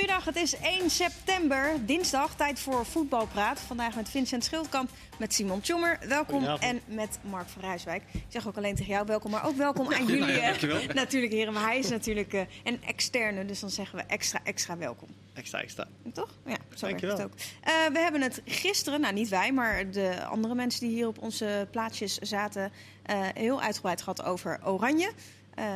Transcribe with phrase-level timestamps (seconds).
[0.00, 3.60] Goedendag, het is 1 september, dinsdag, tijd voor voetbalpraat.
[3.60, 6.44] Vandaag met Vincent Schildkamp, met Simon Tjommer, welkom.
[6.44, 8.02] En met Mark van Rijswijk.
[8.12, 10.20] Ik zeg ook alleen tegen jou welkom, maar ook welkom aan jullie.
[10.24, 10.46] nou ja, hè.
[10.46, 10.80] dankjewel.
[10.94, 14.76] natuurlijk heren, maar hij is natuurlijk eh, een externe, dus dan zeggen we extra, extra
[14.76, 15.08] welkom.
[15.34, 15.86] Extra, extra.
[16.12, 16.30] Toch?
[16.46, 17.32] Ja, zo werkt het ook.
[17.60, 21.18] Eh, we hebben het gisteren, nou niet wij, maar de andere mensen die hier op
[21.18, 22.72] onze plaatsjes zaten,
[23.02, 25.12] eh, heel uitgebreid gehad over Oranje.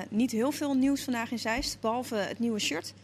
[0.08, 2.94] Niet heel veel nieuws vandaag in Zeist, behalve het nieuwe shirt.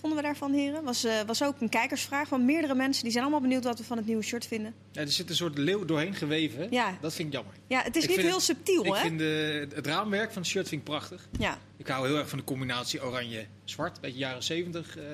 [0.00, 0.84] Vonden we daarvan, heren?
[0.84, 3.02] Was, eh, was ook een kijkersvraag van meerdere mensen.
[3.02, 4.74] Die zijn allemaal benieuwd wat we van het nieuwe shirt vinden.
[4.92, 6.66] Ja, er zit een soort leeuw doorheen geweven.
[6.70, 6.98] Ja.
[7.00, 7.54] Dat vind ik jammer.
[7.66, 9.00] Ja, het is Ik niet heel het- subtiel, ik hè?
[9.00, 11.28] vind de, het raamwerk van het shirt vind ik prachtig.
[11.38, 11.58] Ja.
[11.76, 14.00] Ik hou heel erg van de combinatie oranje-zwart.
[14.00, 15.04] Beetje jaren 70 eh,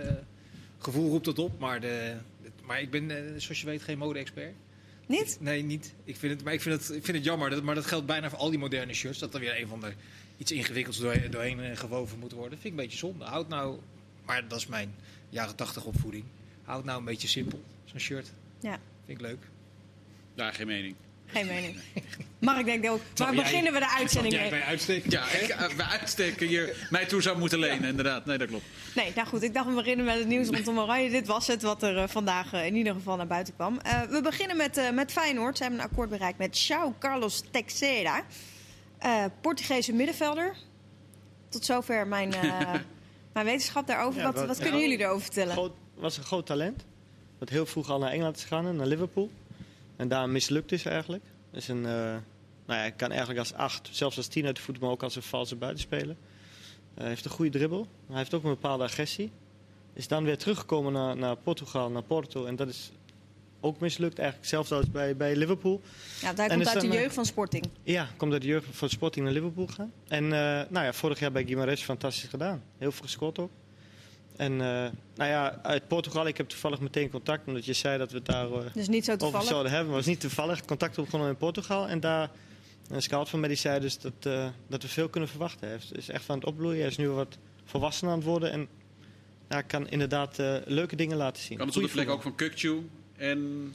[0.78, 1.58] gevoel roept dat op.
[1.58, 2.14] Maar, de,
[2.64, 4.54] maar ik ben, eh, zoals je weet, geen mode-expert.
[5.06, 5.36] Niet?
[5.40, 5.94] Nee, niet.
[6.04, 7.50] Ik vind het, maar ik vind het, ik vind het jammer.
[7.50, 9.18] Dat, maar dat geldt bijna voor al die moderne shirts.
[9.18, 9.92] Dat er weer een van de
[10.36, 12.58] iets ingewikkelds doorheen, doorheen gewoven moet worden.
[12.58, 13.24] vind ik een beetje zonde.
[13.24, 13.78] Houd nou,
[14.26, 14.94] maar dat is mijn
[15.28, 16.24] jaren 80 opvoeding.
[16.64, 18.32] Houd nou een beetje simpel, zo'n shirt.
[18.60, 19.38] Ja, Vind ik leuk.
[20.34, 20.94] Daar geen mening.
[21.26, 21.76] geen mening.
[22.38, 24.50] Mark denkt ook, waar jij- beginnen we de uitzending Jij mee?
[24.50, 25.10] bij uitstek.
[25.10, 28.24] Ja, ik eh, bij uitsteken hier mij toe zou moeten lenen, inderdaad.
[28.24, 28.64] Nee, dat klopt.
[28.94, 31.10] Nee, nou goed, ik dacht we beginnen met het nieuws rondom Oranje.
[31.10, 33.78] Dit was het wat er eh, vandaag eh, in ieder geval naar buiten kwam.
[33.80, 35.56] Eh, we beginnen met, eh, met Feyenoord.
[35.56, 38.24] Ze hebben een akkoord bereikt met João Carlos Teixeira.
[38.98, 40.56] Eh, Portugese middenvelder.
[41.48, 42.34] Tot zover mijn,
[43.36, 44.20] eh, mijn wetenschap daarover.
[44.20, 45.52] Ja, wat, wat- wat kunnen jullie erover vertellen?
[45.52, 46.84] Groot, was een groot talent.
[47.38, 49.30] Dat heel vroeg al naar Engeland is gegaan en naar Liverpool.
[49.96, 51.24] En daar mislukt is eigenlijk.
[51.52, 51.92] Is een, eh,
[52.66, 55.16] nou ja, kan eigenlijk als acht, zelfs als tien uit de voet, maar ook als
[55.16, 56.16] een valse buitenspeler.
[56.94, 57.86] Hij heeft een goede dribbel.
[58.08, 59.30] Hij heeft ook een bepaalde agressie.
[59.92, 62.44] Is dan weer teruggekomen naar, naar Portugal, naar Porto.
[62.44, 62.92] En dat is
[63.66, 64.48] ook mislukt eigenlijk.
[64.48, 65.80] Zelfs als bij, bij Liverpool.
[66.20, 67.64] Ja, want hij En komt uit de eh, jeugd van Sporting.
[67.82, 69.92] Ja, komt uit de jeugd van Sporting naar Liverpool gaan.
[70.08, 70.30] En eh,
[70.68, 72.62] nou ja, vorig jaar bij Guimarães fantastisch gedaan.
[72.78, 73.50] Heel veel gescoord ook.
[74.36, 78.10] En eh, nou ja, uit Portugal, ik heb toevallig meteen contact, omdat je zei dat
[78.10, 79.88] we het daar Dus niet zo over zouden hebben.
[79.88, 80.64] Maar het was niet toevallig.
[80.64, 81.88] Contact opgenomen in Portugal.
[81.88, 82.30] En daar,
[82.88, 85.68] een scout van mij die zei dus dat, eh, dat we veel kunnen verwachten.
[85.68, 86.78] Hij is echt aan het opbloeien.
[86.78, 88.52] Hij is nu wat volwassen aan het worden.
[88.52, 88.68] En
[89.48, 91.58] ja, kan inderdaad eh, leuke dingen laten zien.
[91.58, 92.88] Kan het op de plek ook van Kukcu.
[93.16, 93.72] En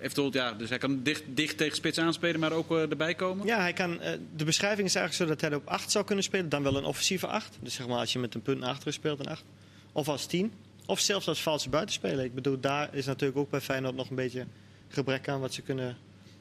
[0.00, 3.46] eventueel, ja, dus hij kan dicht, dicht tegen spits aanspelen, maar ook eh, erbij komen.
[3.46, 6.24] Ja, hij kan, eh, de beschrijving is eigenlijk zo dat hij op 8 zou kunnen
[6.24, 6.48] spelen.
[6.48, 7.58] Dan wel een offensieve 8.
[7.60, 9.44] Dus zeg maar als je met een punt naar achteren speelt, een 8.
[9.92, 10.52] Of als 10.
[10.86, 12.24] Of zelfs als valse buitenspeler.
[12.24, 14.46] Ik bedoel, daar is natuurlijk ook bij Feyenoord nog een beetje
[14.88, 15.96] gebrek aan wat ze kunnen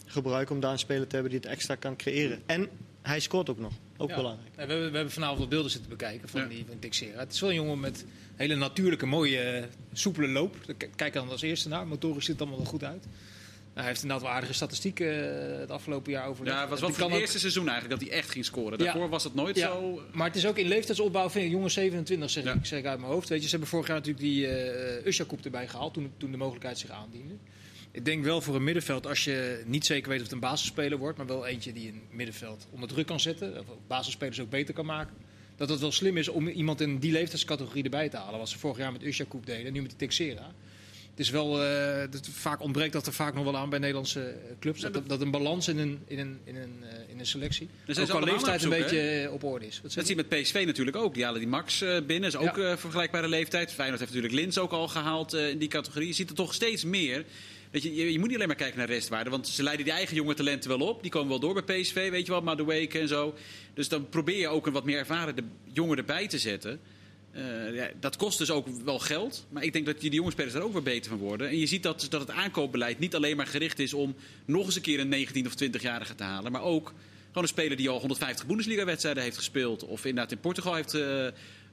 [0.06, 2.42] gebruiken om daar een speler te hebben die het extra kan creëren.
[2.46, 2.70] En
[3.08, 3.74] hij scoort ook nog.
[3.98, 4.16] Ook Ja.
[4.16, 4.50] belangrijk.
[4.58, 6.48] Ja, we, hebben, we hebben vanavond wat beelden zitten bekijken van Ja.
[6.48, 7.20] die van Teixeira.
[7.20, 9.64] Het is wel een jongen met hele natuurlijke, mooie, eh,
[9.94, 10.56] soepele loop.
[10.66, 11.88] Daar Kijk dan als eerste naar.
[11.88, 13.04] Motorisch ziet het allemaal wel goed uit.
[13.04, 16.46] Nou, hij heeft inderdaad wel aardige statistieken eh, het afgelopen jaar over.
[16.46, 18.78] Ja, het was wel voor het eerste seizoen eigenlijk dat hij echt ging scoren.
[18.78, 18.84] Ja.
[18.84, 19.68] Daarvoor was het nooit Ja.
[19.68, 20.02] zo.
[20.14, 22.54] Maar het is ook in leeftijdsopbouw, vind ik, jongen 27 zeg Ja.
[22.54, 23.30] ik zeg ik uit mijn hoofd.
[23.30, 26.32] Weet je, ze hebben vorig jaar natuurlijk die eh Usha Cup erbij gehaald toen, toen
[26.32, 27.34] de mogelijkheid zich aandiende.
[27.98, 30.98] Ik denk wel voor een middenveld, als je niet zeker weet of het een basisspeler
[30.98, 34.74] wordt, maar wel eentje die een middenveld onder druk kan zetten, of basisspelers ook beter
[34.74, 35.14] kan maken,
[35.56, 38.40] dat het wel slim is om iemand in die leeftijdscategorie erbij te halen.
[38.40, 40.52] Wat ze vorig jaar met Usha Cup deden en nu met de Texera.
[41.10, 44.22] Het is wel, eh, dat vaak ontbreekt dat er vaak nog wel aan bij Nederlandse
[44.24, 44.82] eh, clubs.
[44.82, 47.70] Ja, Dat, dat een balans in een, in een, in een, eh, in een selectie,
[48.00, 49.80] ook qua leeftijd een beetje op orde is.
[49.84, 51.14] Dat zie je met PSV natuurlijk ook.
[51.14, 52.30] Die halen die Max eh, binnen.
[52.30, 52.78] Is ook Ja.
[52.78, 53.74] vergelijkbare leeftijd.
[53.74, 56.08] Feyenoord heeft natuurlijk Lins ook al gehaald eh, in die categorie.
[56.08, 57.26] Je ziet er toch steeds meer.
[57.84, 59.30] Je, je, moet niet alleen maar kijken naar restwaarde.
[59.30, 61.02] Want ze leiden die eigen jonge talenten wel op.
[61.02, 62.42] Die komen wel door bij PSV, weet je wel.
[62.42, 63.36] Madueke en zo.
[63.74, 65.44] Dus dan probeer je ook een wat meer ervaren de
[65.74, 66.80] jongen erbij te zetten.
[67.32, 69.46] Eh, ja, dat kost dus ook wel geld.
[69.50, 71.50] Maar ik denk dat die, jonge spelers daar ook weer beter van worden.
[71.50, 74.16] En je ziet dat, dat het aankoopbeleid niet alleen maar gericht is om
[74.46, 76.52] nog eens een keer een 19 of 20-jarige te halen.
[76.52, 76.94] Maar ook
[77.28, 79.86] gewoon een speler die al 150 Bundesliga-wedstrijden heeft gespeeld.
[79.86, 81.28] Of inderdaad in Portugal heeft, eh,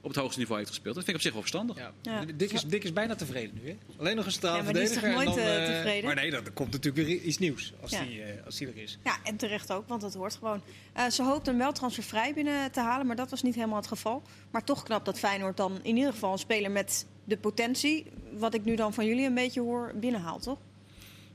[0.05, 0.95] op het hoogste niveau heeft gespeeld.
[0.95, 1.77] Dat vind ik op zich wel verstandig.
[1.77, 1.91] Ja.
[2.01, 2.25] Ja.
[2.35, 3.69] Dick, is, Dick is bijna tevreden nu.
[3.69, 3.77] Hè?
[3.97, 5.09] Alleen nog een centrale Ja, maar verdediger.
[5.09, 6.05] en nooit, dan, eh, eh, tevreden?
[6.05, 8.03] Maar nee, dan komt natuurlijk weer iets nieuws als, Ja.
[8.03, 8.97] die, eh, als die er is.
[9.03, 10.61] Ja, en terecht ook, want dat hoort gewoon.
[10.93, 13.87] Eh, ze hoopten hem wel transfervrij binnen te halen, maar dat was niet helemaal het
[13.87, 14.21] geval.
[14.51, 18.05] Maar toch knap dat Feyenoord dan in ieder geval een speler met de potentie,
[18.37, 20.57] wat ik nu dan van jullie een beetje hoor, binnenhaalt, toch?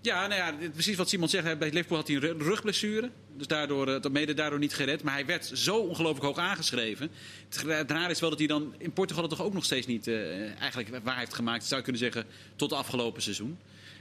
[0.02, 1.58] Ja, nou ja, precies wat Simon zegt.
[1.58, 3.10] Bij Liverpool had hij een ru- rugblessure.
[3.36, 5.02] Dus daardoor, eh, mede daardoor niet gered.
[5.02, 7.10] Maar hij werd zo ongelooflijk hoog aangeschreven.
[7.48, 10.06] Het rare is wel dat hij dan in Portugal het toch ook nog steeds niet
[10.06, 11.64] eh, eigenlijk waar heeft gemaakt.
[11.64, 12.24] Zou je kunnen zeggen
[12.56, 13.58] tot het afgelopen seizoen.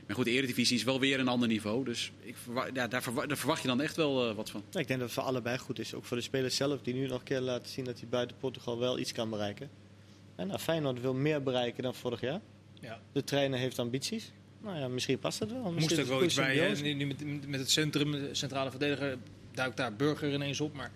[0.07, 1.85] Maar goed, de Eredivisie is wel weer een ander niveau.
[1.85, 2.35] Dus ik
[2.73, 4.63] ja, daar, verwa- daar verwacht je dan echt wel eh, wat van.
[4.69, 5.93] Ja, ik denk dat het voor allebei goed is.
[5.93, 8.37] Ook voor de spelers zelf, die nu nog een keer laten zien dat hij buiten
[8.39, 9.69] Portugal wel iets kan bereiken.
[10.35, 12.39] En nou, Feyenoord wil meer bereiken dan vorig jaar.
[12.81, 12.99] Ja.
[13.11, 14.31] De trainer heeft ambities.
[14.63, 15.61] Nou ja, misschien past dat wel.
[15.61, 16.57] Moest Misschien is wel iets bij.
[16.57, 16.93] hè.
[16.93, 19.17] Nu, met, met het centrum, de centrale verdediger,
[19.53, 20.73] duikt daar Burger ineens op.
[20.73, 20.91] Maar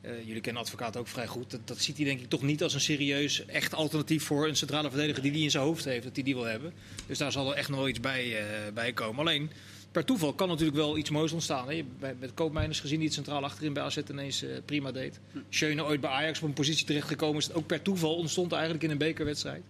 [0.00, 1.50] Eh, jullie kennen advocaat ook vrij goed.
[1.50, 4.56] Dat, dat ziet hij denk ik toch niet als een serieus, echt alternatief voor een
[4.56, 6.72] centrale verdediger die hij in zijn hoofd heeft, dat hij die wil hebben.
[7.06, 9.20] Dus daar zal er echt nog wel iets bij, eh, bij komen.
[9.20, 9.50] Alleen,
[9.92, 11.66] per toeval kan natuurlijk wel iets moois ontstaan.
[11.66, 11.72] Hè.
[11.72, 15.20] Je hebt Met Koopmeiners gezien die het centraal achterin bij AZ ineens eh, prima deed.
[15.48, 17.46] Schöne ooit bij Ajax op een positie terechtgekomen is.
[17.46, 19.62] Het ook per toeval ontstond eigenlijk in een bekerwedstrijd.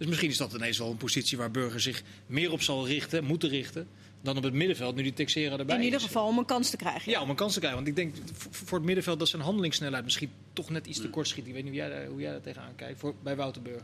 [0.00, 3.24] Dus misschien is dat ineens wel een positie waar Burger zich meer op zal richten,
[3.24, 3.88] moeten richten,
[4.22, 6.04] dan op het middenveld, nu die Texera erbij In ieder is.
[6.06, 7.10] geval om een kans te krijgen.
[7.12, 7.78] Ja, om een kans te krijgen.
[7.84, 8.14] Want ik denk
[8.50, 11.46] voor het middenveld dat zijn handelingssnelheid misschien toch net iets te kort schiet.
[11.46, 13.82] Ik weet niet hoe jij, daar- hoe jij daar tegenaan kijkt voor, bij Wouter Burger.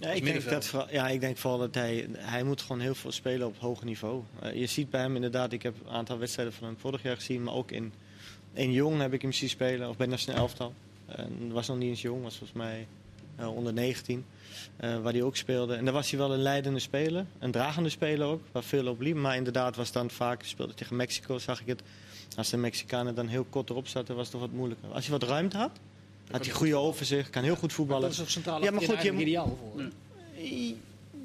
[0.00, 2.94] Ja, ik denk, dat, vooral- ja, ik denk vooral dat hij, hij moet gewoon heel
[2.94, 4.22] veel spelen op hoog niveau.
[4.42, 7.16] Eh, je ziet bij hem inderdaad, ik heb een aantal wedstrijden van hem vorig jaar
[7.16, 7.92] gezien, maar ook in,
[8.52, 10.74] in Jong heb ik hem zien spelen, of bij Nationaal Elftal.
[11.06, 12.86] En was nog niet eens jong, was volgens mij
[13.46, 14.24] onder 19,
[14.76, 15.74] eh, waar hij ook speelde.
[15.74, 19.00] En daar was hij wel een leidende speler, een dragende speler ook, waar veel op
[19.00, 19.16] liep.
[19.16, 21.82] Maar inderdaad was dan vaak, speelde tegen Mexico, zag ik het,
[22.36, 24.88] als de Mexicanen dan heel kort erop zaten, was het toch wat moeilijker.
[24.92, 25.70] Als hij wat ruimte had,
[26.30, 28.02] had hij goede overzicht, kan heel goed voetballen.
[28.02, 29.82] Dat is ook centraal Ja, maar goed, je ideaal voor.
[29.82, 29.88] Ja.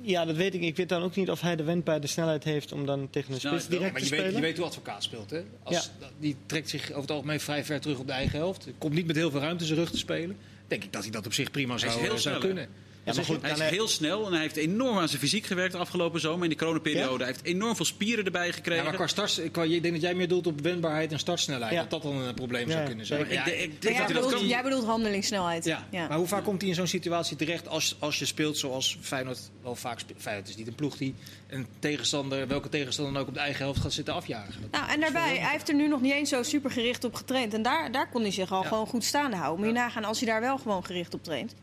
[0.05, 0.61] Ja, dat weet ik.
[0.61, 3.33] Ik weet dan ook niet of hij de wendbaar de snelheid heeft om dan tegen
[3.33, 4.35] een spits direct Maar te je weet, spelen.
[4.35, 5.29] je weet hoe advocaat speelt.
[5.29, 5.43] Hè?
[5.63, 6.07] Als, Ja.
[6.19, 8.67] Die trekt zich over het algemeen vrij ver terug op de eigen helft.
[8.77, 10.37] Komt niet met heel veel ruimte zijn rug te spelen.
[10.73, 12.67] Denk ik dat hij dat op zich prima zou, heel zou kunnen.
[13.05, 15.45] Ja, maar goed, Hij is hij- heel snel en hij heeft enorm aan zijn fysiek
[15.45, 17.11] gewerkt de afgelopen zomer in die coronaperiode.
[17.11, 17.17] Ja?
[17.17, 18.83] Hij heeft enorm veel spieren erbij Ja, gekregen.
[18.83, 21.73] maar qua start, qua, je denkt dat jij meer doelt op wendbaarheid en startsnelheid.
[21.73, 21.81] Ja.
[21.81, 23.21] Dat dat dan een probleem Ja, zou kunnen zijn.
[23.21, 24.47] Ik denk- ik denk jij, dat hij dat bedoelt, kan.
[24.47, 25.65] jij bedoelt handelingssnelheid.
[25.65, 25.87] Ja.
[25.91, 26.07] Ja.
[26.07, 29.39] maar hoe vaak komt hij in zo'n situatie terecht als, als je speelt zoals Feyenoord
[29.63, 30.21] wel vaak speelt?
[30.21, 31.15] Feyenoord is niet een ploeg die
[31.49, 34.61] een tegenstander, welke tegenstander dan ook op de eigen helft gaat zitten afjagen.
[34.61, 37.13] Dat- Nou, en daarbij, hij heeft er nu nog niet eens zo super gericht op
[37.15, 37.53] getraind.
[37.53, 38.67] En daar, daar kon hij zich al Ja.
[38.67, 39.65] gewoon goed staande houden.
[39.65, 41.53] Moet je nagaan als hij daar wel gewoon gericht op traint.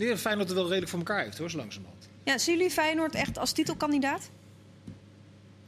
[0.00, 2.08] Ik denk dat Feyenoord het wel redelijk voor elkaar heeft hoor, zo langzamerhand.
[2.24, 4.30] Ja, zien jullie Feyenoord echt als titelkandidaat?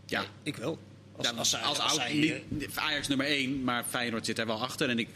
[0.06, 0.25] Ja.
[0.43, 0.79] Ik wel.
[1.17, 2.12] Als, Ja, als, zij- als, als oud- zij,
[2.49, 4.88] niet- Ajax nummer 1, maar Feyenoord zit er wel achter.
[4.88, 5.08] En ik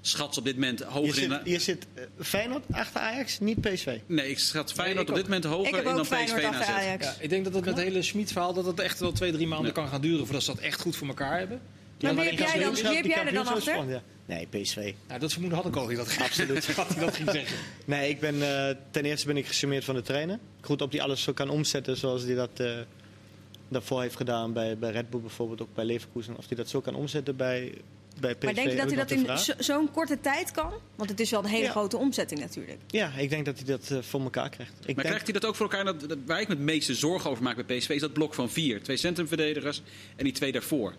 [0.00, 1.40] schat ze op dit moment je hoger zit, in...
[1.44, 1.86] je zit
[2.20, 3.98] Feyenoord achter Ajax, niet PSV.
[4.06, 6.74] Nee, ik schat Feyenoord ik op dit moment hoger in dan ook PSV achter.
[6.74, 7.04] Ajax.
[7.06, 9.46] ja, ik denk dat het met het hele Schmid-verhaal dat het echt wel twee, drie
[9.46, 11.60] maanden kan gaan duren voordat ze dat echt goed voor elkaar hebben.
[12.00, 13.88] Maar wie dan heb jij dan, kampioenschap- wie heb jij er dan achter?
[13.88, 14.02] Ja.
[14.26, 14.92] Nee, PSV.
[15.08, 16.66] Nou, dat vermoeden had ik al niet dat, Absoluut.
[16.76, 17.56] dat hij dat ging zeggen.
[17.84, 20.38] Nee, ik ben, eh, ten eerste ben ik gesummeerd van de trainer.
[20.60, 22.78] Goed op die alles zo kan omzetten zoals hij dat eh,
[23.68, 26.36] daarvoor heeft gedaan bij, bij Red Bull bijvoorbeeld, ook bij Leverkusen.
[26.36, 27.74] Of hij dat zo kan omzetten bij,
[28.20, 28.44] bij PSV.
[28.44, 30.72] Maar denk je dat hij dat in zo- zo'n korte tijd kan?
[30.96, 31.70] Want het is wel een hele Ja.
[31.70, 32.78] grote omzetting natuurlijk.
[32.86, 34.72] Ja, ik denk dat hij dat eh, voor elkaar krijgt.
[34.72, 35.84] Ik Maar denk, krijgt hij dat ook voor elkaar?
[35.84, 38.34] Dat, dat- waar ik me het meeste zorgen over maak bij PSV is dat blok
[38.34, 38.82] van vier.
[38.82, 39.82] Twee centrumverdedigers
[40.16, 40.94] en die twee daarvoor.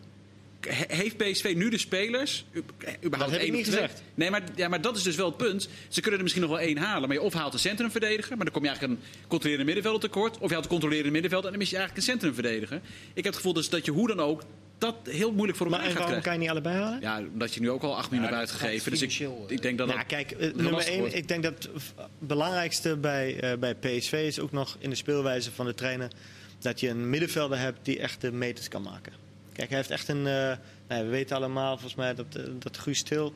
[0.70, 2.46] He- Heeft PSV nu de spelers?
[2.52, 2.64] u-
[3.04, 3.76] Überhaupt Dat heb ik niet twee?
[3.82, 4.02] gezegd.
[4.16, 5.70] Nee, maar, ja, maar dat is dus wel het punt.
[5.88, 7.08] Ze kunnen er misschien nog wel één halen.
[7.08, 10.38] Maar je of haalt een centrumverdediger, maar dan kom je eigenlijk een controlerende middenvelder tekort.
[10.38, 12.78] Of je haalt een controlerende middenvelder en dan mis je eigenlijk een centrumverdediger.
[13.08, 14.44] Ik heb het gevoel dus dat je hoe dan ook
[14.78, 16.42] dat heel moeilijk voor maar elkaar en gaat waarom krijgen.
[16.42, 17.24] kan je niet allebei halen?
[17.24, 18.92] Ja, omdat je nu ook al 8 miljoen Ja, hebt uitgegeven.
[18.92, 20.08] Dus ik, eh, ik denk dat Nou, dat...
[20.08, 21.16] kijk, eh, nummer één, wordt.
[21.16, 25.52] ik denk dat het belangrijkste bij, eh, bij PSV is ook nog in de speelwijze
[25.52, 26.12] van de trainer
[26.60, 29.14] dat je een middenvelder hebt die echt de meters kan maken.
[29.54, 30.28] Kijk, hij heeft echt een.
[30.28, 30.58] eh,
[30.88, 33.34] nou, we weten allemaal volgens mij dat, eh, dat Guus Stil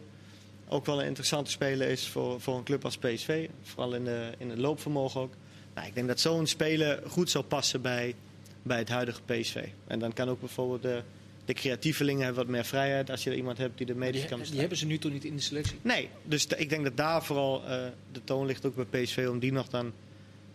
[0.68, 3.50] ook wel een interessante speler is voor, voor een club als PSV.
[3.62, 5.34] Vooral in, de, in het loopvermogen ook.
[5.76, 8.16] Nou, ik denk dat zo'n speler goed zal passen bij,
[8.64, 9.66] bij het huidige PSV.
[9.88, 11.02] En dan kan ook bijvoorbeeld de,
[11.46, 14.42] de creatievelingen hebben wat meer vrijheid als je er iemand hebt die de Die, kan
[14.42, 15.78] die hebben ze nu toch niet in de selectie?
[15.82, 19.40] Nee, dus ik denk dat daar vooral eh, de toon ligt ook bij PSV om
[19.40, 19.94] die nog dan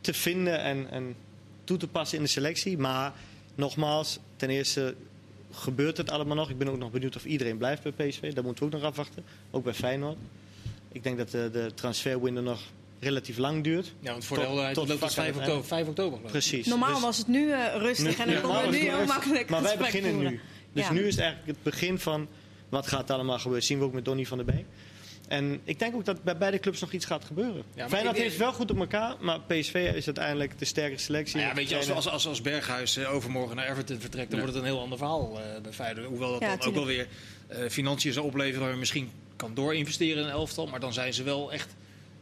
[0.00, 1.14] te vinden en, en
[1.64, 2.78] toe te passen in de selectie.
[2.78, 3.12] Maar
[3.54, 4.94] nogmaals, ten eerste
[5.52, 6.50] gebeurt het allemaal nog.
[6.50, 8.32] Ik ben ook nog benieuwd of iedereen blijft bij PSV.
[8.32, 9.24] Dat moeten we ook nog afwachten.
[9.50, 10.16] Ook bij Feyenoord.
[10.92, 12.60] Ik denk dat de, de transferwindow nog
[13.00, 13.92] relatief lang duurt.
[14.00, 15.68] Ja, want voor Tot- de helderheid tot loopt het vlak aan 5 het oktober.
[15.68, 16.18] 5 oktober.
[16.30, 16.66] Precies.
[16.66, 19.06] Normaal Dus- was het nu eh, rustig en dan Ja, konden we nu heel rustig.
[19.06, 20.30] makkelijk Maar wij beginnen voeren.
[20.32, 20.40] nu.
[20.72, 20.92] Dus Ja.
[20.92, 22.28] nu is het eigenlijk het begin van
[22.68, 23.62] wat gaat er allemaal gebeuren.
[23.64, 24.64] zien we ook met Donny van der Beek.
[25.32, 27.62] En ik denk ook dat bij beide clubs nog iets gaat gebeuren.
[27.88, 31.36] Feyenoord heeft wel goed op elkaar, maar PSV is uiteindelijk de sterke selectie.
[31.36, 32.04] Nou ja, weet je, als, Trainer.
[32.04, 34.44] als, als, als Berghuis eh, overmorgen naar Everton vertrekt, dan Ja.
[34.44, 36.06] wordt het een heel ander verhaal eh, bij Feyenoord.
[36.06, 37.08] Hoewel dat Ja, dan ook wel weer
[37.48, 40.66] eh, financiën zou opleveren waar je misschien kan doorinvesteren in een elftal.
[40.66, 41.74] Maar dan zijn ze wel echt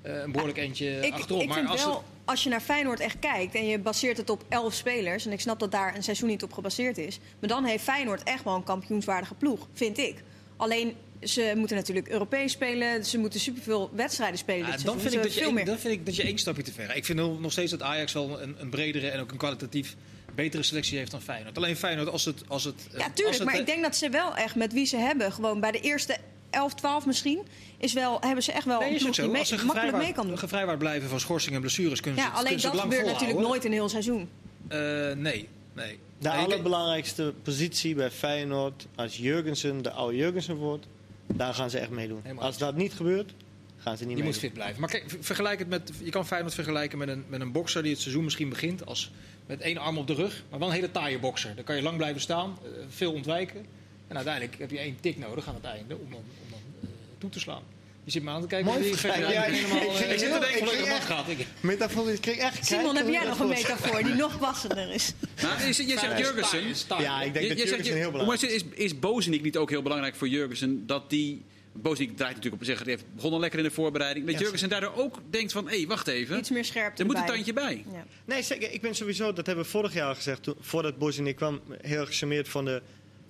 [0.02, 1.42] eh, een behoorlijk eentje Ik, achterop.
[1.42, 4.16] ik maar vind als wel, het- als je naar Feyenoord echt kijkt en je baseert
[4.16, 5.26] het op elf spelers...
[5.26, 7.18] en ik snap dat daar een seizoen niet op gebaseerd is...
[7.40, 10.22] maar dan heeft Feyenoord echt wel een kampioenswaardige ploeg, vind ik.
[10.56, 13.04] Alleen, ze moeten natuurlijk Europees spelen...
[13.04, 15.64] ze moeten superveel wedstrijden spelen Ja, dan, vind ik dat je veel één, meer.
[15.64, 16.96] dan vind ik dat je één stapje te ver gaat.
[16.96, 19.96] Ik vind nog steeds dat Ajax wel een, een bredere en ook een kwalitatief
[20.34, 21.56] betere selectie heeft dan Feyenoord.
[21.56, 22.42] Alleen Feyenoord, als het...
[22.48, 23.36] Als het Ja, als tuurlijk.
[23.36, 25.32] het, Maar eh, ik denk dat ze wel echt met wie ze hebben...
[25.32, 26.16] gewoon bij de eerste
[26.50, 27.40] 11, 12 misschien...
[27.78, 30.26] Is wel, hebben ze echt wel Nee, een ploeg die mee- ze makkelijk mee kan
[30.26, 30.38] doen.
[30.38, 33.64] gevrijwaard blijven van schorsingen en blessures, kunnen Ja, ze, alleen kunnen dat gebeurt natuurlijk nooit
[33.64, 34.28] een heel seizoen.
[34.68, 35.48] Eh, nee, nee.
[35.74, 40.86] De Nee, ik- allerbelangrijkste positie bij Feyenoord, als Jurgensen de oude Jurgensen wordt,
[41.34, 42.20] daar gaan ze echt meedoen.
[42.22, 43.32] Helemaal Als dat niet gebeurt,
[43.78, 44.80] gaan ze niet Die moet fit blijven.
[44.80, 47.82] Maar kijk, ver- vergelijk het met, je kan Feyenoord vergelijken met een, met een bokser
[47.82, 49.10] die het seizoen misschien begint als
[49.46, 51.54] met één arm op de rug, maar wel een hele taaie bokser.
[51.54, 53.66] Dan kan je lang blijven staan, eh, veel ontwijken.
[54.08, 56.88] En uiteindelijk heb je één tik nodig aan het einde om dan, om dan eh,
[57.18, 57.62] toe te slaan.
[58.04, 58.66] Je zit me aan te kijken.
[58.72, 59.14] Mooi die Ja,
[59.44, 61.26] ik- helemaal, ik- eh, ik zit te denken, ik gaat.
[61.60, 65.12] Metafoor, ik kreeg echt Simon, heb jij nog een metafoor die nog passender is?
[65.42, 66.62] Maar is, je zegt is Jurgensen.
[66.64, 66.86] is.
[66.98, 69.82] Ja, ik denk Je- dat Jurgensen heel maar belangrijk is, is Bozenik niet ook heel
[69.82, 70.86] belangrijk voor Jurgensen?
[70.86, 71.42] Dat die...
[71.72, 72.78] Bozenik draait natuurlijk op zich.
[72.78, 74.24] Die heeft begonnen lekker in de voorbereiding.
[74.26, 75.68] Dat Ja, Jurgensen daardoor ook denkt van...
[75.68, 76.38] Hé, wacht even.
[76.38, 77.84] Iets meer scherp Er moet een tandje bij.
[77.92, 78.04] Ja.
[78.24, 78.72] Nee, zeker.
[78.72, 82.06] Ik ben sowieso, dat hebben we vorig jaar al gezegd, toen, voordat Bozinik kwam, heel
[82.06, 82.82] gecharmeerd van de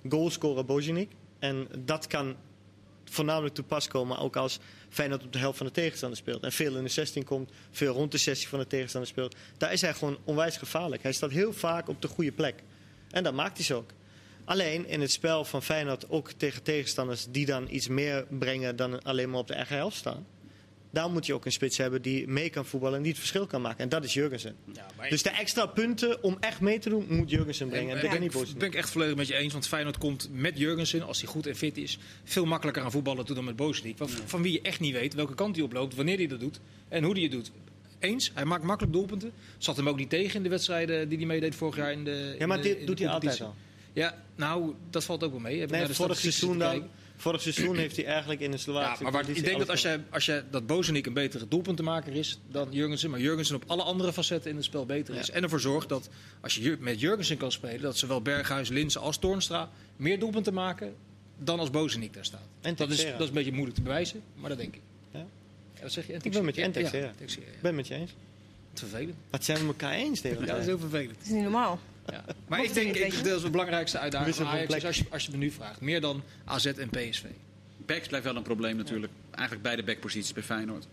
[0.09, 1.09] goalscorer Bozinik.
[1.39, 2.35] En dat kan
[3.13, 6.43] voornamelijk toe pas komen, ook als Feyenoord op de helft van de tegenstander speelt.
[6.43, 9.35] En veel in de 16 komt, veel rond de 16 van de tegenstander speelt.
[9.57, 11.03] Daar is hij gewoon onwijs gevaarlijk.
[11.03, 12.63] Hij staat heel vaak op de goede plek.
[13.09, 13.89] En dat maakt hij zo ook.
[14.45, 19.03] Alleen in het spel van Feyenoord, ook tegen tegenstanders die dan iets meer brengen dan
[19.03, 20.25] alleen maar op de eigen helft staan.
[20.91, 23.47] Daar moet je ook een spits hebben die mee kan voetballen en die het verschil
[23.47, 23.79] kan maken.
[23.79, 24.55] En dat is Jurgensen.
[24.73, 28.01] Ja, maar Dus de extra punten om echt mee te doen, moet Jurgensen brengen.
[28.01, 29.53] En niet ik, ben ik echt volledig met je eens.
[29.53, 33.25] Want Feyenoord komt met Jurgensen, als hij goed en fit is, veel makkelijker aan voetballen
[33.25, 33.97] toe dan met Bozenik.
[33.97, 36.59] Van, van wie je echt niet weet welke kant hij oploopt, wanneer hij dat doet
[36.87, 37.51] en hoe hij het doet.
[37.99, 39.31] Eens, hij maakt makkelijk doelpunten.
[39.57, 42.35] Zat hem ook niet tegen in de wedstrijden die hij meedeed vorig jaar in de
[42.39, 43.55] Ja, maar dit doet hij altijd al.
[43.93, 45.59] Ja, nou, dat valt ook wel mee.
[45.59, 46.89] Heb Nee, vorig seizoen, dan.
[47.21, 49.81] Vorig seizoen heeft hij eigenlijk in de Ja, Slovaakse maar waar, ik denk dat als
[49.81, 53.83] je, als je dat Bozenik een betere doelpuntenmaker is dan Jurgensen, maar Jurgensen op alle
[53.83, 55.27] andere facetten in het spel beter is.
[55.27, 55.33] Ja.
[55.33, 56.09] En ervoor zorgt dat
[56.41, 60.95] als je met Jurgensen kan spelen, dat zowel Berghuis, Linsen als Toornstra meer doelpunten maken
[61.37, 62.47] dan als Bozenik daar staat.
[62.61, 64.81] En dat, is, dat is een beetje moeilijk te bewijzen, maar dat denk ik.
[65.11, 65.25] Ja.
[65.75, 66.13] Ja, wat zeg je?
[66.13, 66.71] En Ik ben met je, en.
[66.73, 67.13] Ja, ja.
[67.19, 68.11] Ik ben het met je eens.
[68.71, 69.15] Wat vervelend.
[69.29, 71.17] Wat zijn we elkaar eens tegen Ja, dat is heel vervelend.
[71.17, 71.79] Dat is niet normaal.
[72.05, 72.25] Ja.
[72.47, 75.25] Maar ik denk, ik, dat is de belangrijkste uitdaging van Ajax, is als je, als
[75.25, 75.81] je me nu vraagt.
[75.81, 77.23] Meer dan AZ en PSV.
[77.85, 79.13] Backs blijft wel een probleem natuurlijk.
[79.31, 80.87] Eigenlijk beide backposities bij Feyenoord.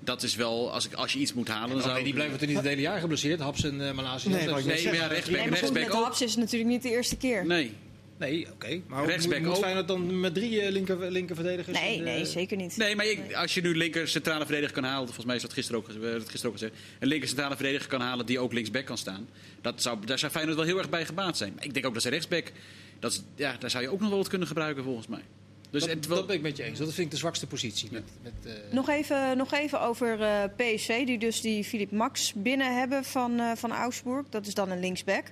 [0.00, 2.40] Dat is wel, als, ik, als je iets moet halen, dan zou nee, die blijven
[2.40, 3.40] er niet het hele jaar geblesseerd.
[3.40, 4.30] Haps en uh, Malaysia.
[4.30, 6.04] Nee, wou ik net Nee, maar ja, rechtsback, Nee, maar rechtsback met ook.
[6.04, 7.46] Haps is het natuurlijk niet de eerste keer.
[7.46, 7.72] Nee.
[8.18, 8.80] Nee, oké.
[8.86, 9.62] Maar Rechtsback moet, moet ook.
[9.62, 11.78] Feyenoord dan met drie eh, linker, linker verdedigers?
[11.80, 12.76] Nee, de- nee, zeker niet.
[12.76, 15.52] Nee, maar ik- als je nu linker centrale verdediger kan halen, volgens mij is dat
[15.52, 18.52] gisteren ook, werd het gisteren ook gezegd, een linker centrale verdediger kan halen die ook
[18.52, 19.28] linksback kan staan.
[19.60, 21.52] Dat zou, daar zou Feyenoord wel heel erg bij gebaat zijn.
[21.54, 22.52] Maar ik denk ook dat ze rechtsback,
[23.00, 25.22] dat is, ja, daar zou je ook nog wel wat kunnen gebruiken volgens mij.
[25.70, 26.78] Dus dat, het wel- dat ben ik met je eens.
[26.78, 27.88] Dat vind ik de zwakste positie.
[27.92, 32.32] Met, met, eh, Nog even, nog even over eh PSV, die dus die Filip Max
[32.36, 34.26] binnen hebben van, eh, van Augsburg.
[34.30, 35.24] Dat is dan een linksback.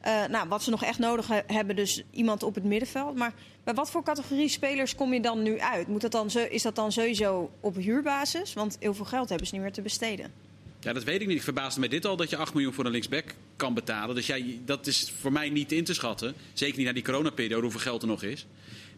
[0.00, 3.16] Eh, nou, wat ze nog echt nodig he- hebben, dus iemand op het middenveld.
[3.16, 3.32] Maar
[3.64, 5.88] bij wat voor categorie spelers kom je dan nu uit?
[5.88, 8.52] Moet dat dan is dat dan sowieso op huurbasis?
[8.52, 10.32] Want heel veel geld hebben ze niet meer te besteden.
[10.80, 11.36] Ja, dat weet ik niet.
[11.36, 14.14] Ik verbaasde mij dit al dat je 8 miljoen voor een linksback kan betalen.
[14.14, 16.34] Dus jij, dat is voor mij niet in te schatten.
[16.52, 18.46] Zeker niet na die coronaperiode, hoeveel geld er nog is.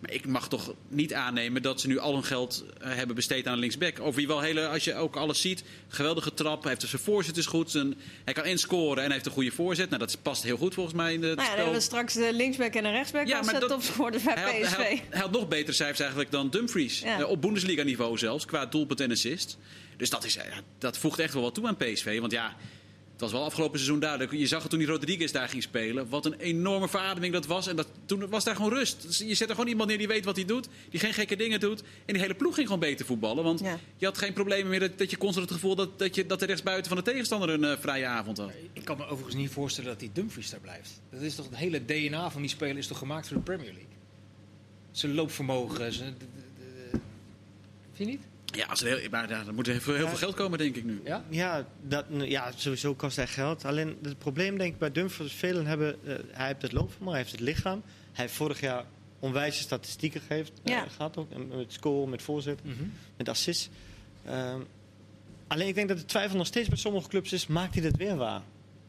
[0.03, 3.47] Maar ik mag toch niet aannemen dat ze nu al hun geld eh, hebben besteed
[3.47, 4.01] aan een linksback.
[4.01, 6.61] Over wie wel hele, als je ook alles ziet, geweldige trap.
[6.61, 7.71] Hij heeft dus zijn voorzet is goed.
[7.71, 7.95] Zijn,
[8.25, 9.89] hij kan inscoren en hij heeft een goede voorzet.
[9.89, 12.15] Nou, dat past heel goed volgens mij in het Nou ja, dan hebben we straks
[12.15, 14.77] de linksback en een rechtsback Ja, als de topscorers bij Hij had, PSV.
[14.77, 17.01] hij, had, hij had nog betere cijfers eigenlijk dan Dumfries.
[17.01, 17.19] Ja.
[17.19, 19.59] Eh, op Bundesliga niveau zelfs, qua doelpunt en assist.
[19.97, 20.43] Dus dat, is, ja,
[20.79, 22.21] dat voegt echt wel wat toe aan PSV.
[22.21, 22.57] Want ja,
[23.23, 24.33] was wel afgelopen seizoen duidelijk.
[24.33, 26.09] Je zag het toen die Rodriguez daar ging spelen.
[26.09, 27.67] Wat een enorme verademing dat was.
[27.67, 29.03] En dat, toen was daar gewoon rust.
[29.03, 30.69] Dus je zet er gewoon iemand neer die weet wat hij doet.
[30.91, 31.81] Die geen gekke dingen doet.
[31.81, 33.45] En die hele ploeg ging gewoon beter voetballen.
[33.45, 33.79] Want Ja.
[33.97, 36.41] je had geen problemen meer dat, dat je constant het gevoel dat, dat, je, dat
[36.41, 38.51] de rechtsbuiten van de tegenstander een eh, vrije avond had.
[38.73, 41.01] Ik kan me overigens niet voorstellen dat die Dumfries daar blijft.
[41.11, 43.67] Dat is toch het hele DNA van die speler is toch gemaakt voor de Premier
[43.73, 43.87] League.
[44.91, 46.15] Zijn loopvermogen, zijn...
[46.19, 46.99] de- de- de-
[47.93, 48.21] Vind je niet?
[48.53, 50.77] Ja, als er heel, maar ja, er moet heel, veel, heel veel geld komen, denk
[50.77, 51.01] ik nu.
[51.05, 51.25] Ja?
[51.29, 53.65] Ja, dat, ja, sowieso kost hij geld.
[53.65, 57.21] Alleen het probleem denk ik bij Dumfries, velen hebben, eh, hij heeft het loopvermogen, hij
[57.21, 57.83] heeft het lichaam.
[58.13, 58.85] Hij heeft vorig jaar
[59.19, 61.29] onwijze statistieken gegeven, eh, gehad ook.
[61.49, 62.61] Met score, met voorzet,
[63.17, 63.71] met assist.
[64.25, 64.61] Ehm,
[65.47, 67.97] alleen ik denk dat de twijfel nog steeds bij sommige clubs is, maakt hij dit
[67.97, 68.43] weer waar?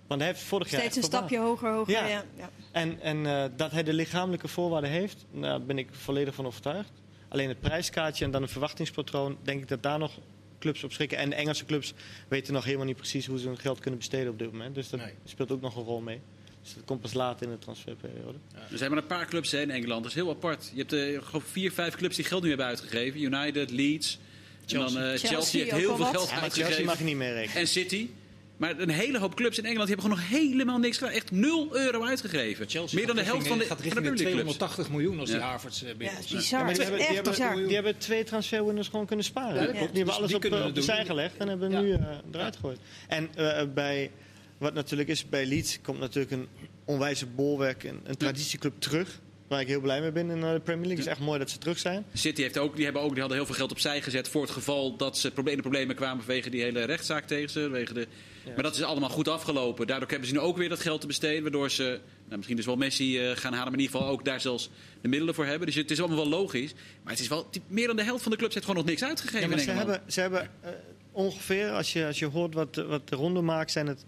[0.08, 1.94] Want hij heeft vorig jaar Steeds echt een stapje hoger, hoger.
[1.94, 2.08] Ja.
[2.08, 2.24] Ja.
[2.38, 2.50] Ja.
[2.72, 6.46] En, en eh, dat hij de lichamelijke voorwaarden heeft, nou, daar ben ik volledig van
[6.46, 6.92] overtuigd.
[7.34, 10.20] Alleen het prijskaartje en dan een verwachtingspatroon, denk ik dat daar nog
[10.60, 11.18] clubs op schrikken.
[11.18, 11.94] En de Engelse clubs
[12.28, 14.76] weten nog helemaal niet precies hoe ze hun geld kunnen besteden op dit moment.
[14.76, 15.14] Dus dat Nee.
[15.26, 16.20] speelt ook nog een rol mee.
[16.62, 18.38] Dus dat komt pas later in de transferperiode.
[18.72, 20.02] Er zijn maar een paar clubs hè, in Engeland.
[20.04, 20.72] Dat is heel apart.
[20.74, 23.22] Je hebt eh, ik geloof vier, vijf clubs die geld nu hebben uitgegeven.
[23.22, 24.20] United, Leeds.
[24.66, 24.88] Chelsea.
[24.88, 26.16] En dan, eh, Chelsea, Chelsea heeft heel veel wat.
[26.16, 26.66] geld Ja, uitgegeven.
[26.66, 27.56] Chelsea mag je niet mee rekenen.
[27.62, 28.08] En City.
[28.58, 31.14] Maar een hele hoop clubs in Engeland die hebben gewoon nog helemaal niks gedaan.
[31.14, 32.70] Echt 0 euro uitgegeven.
[32.70, 34.44] Chelsea Meer dan de helft van de, richting- van gaat de richting de Premier League
[34.44, 34.58] clubs.
[34.58, 35.46] 280 miljoen als die Ja.
[35.46, 36.16] Harvards eh, Ja, binnen.
[36.16, 36.60] dat is Ja, bizar.
[36.60, 37.68] maar Het die hebben, die, echt hebben, bizar.
[37.68, 39.54] die hebben twee transferwinners gewoon kunnen sparen.
[39.62, 40.84] Ja, Die hebben Dus alles die op, eh, het op de doen.
[40.84, 41.82] zij gelegd en hebben Ja.
[41.82, 42.00] nu eh,
[42.32, 42.80] eruit gegooid.
[43.08, 44.12] En eh, bij,
[44.58, 46.48] wat natuurlijk is, bij Leeds komt natuurlijk een
[46.86, 49.20] onwijze bolwerk, een, een traditieclub terug.
[49.54, 50.90] Waar ik heel blij mee ben in eh, de Premier League.
[50.90, 52.06] Het is echt mooi dat ze terug zijn.
[52.14, 54.52] City heeft ook, die, hebben ook, die hadden heel veel geld opzij gezet voor het
[54.52, 57.62] geval dat ze problemen, problemen kwamen vanwege die hele rechtszaak tegen ze.
[57.62, 58.08] Vanwege de,
[58.46, 59.88] Maar dat is allemaal goed afgelopen.
[59.88, 61.42] Daardoor hebben ze nu ook weer dat geld te besteden.
[61.42, 61.84] Waardoor ze
[62.26, 63.72] nou, misschien dus wel Messi eh, gaan halen.
[63.72, 64.70] Maar in ieder geval ook daar zelfs
[65.02, 65.68] de middelen voor hebben.
[65.68, 66.74] Dus het is allemaal wel logisch.
[67.04, 69.04] Maar het is wel, meer dan de helft van de clubs heeft gewoon nog niks
[69.04, 69.42] uitgegeven.
[69.42, 70.70] Ja, maar ze hebben, ze hebben eh,
[71.12, 74.06] ongeveer, als je, als je hoort wat, de- wat de ronde maakt, zijn het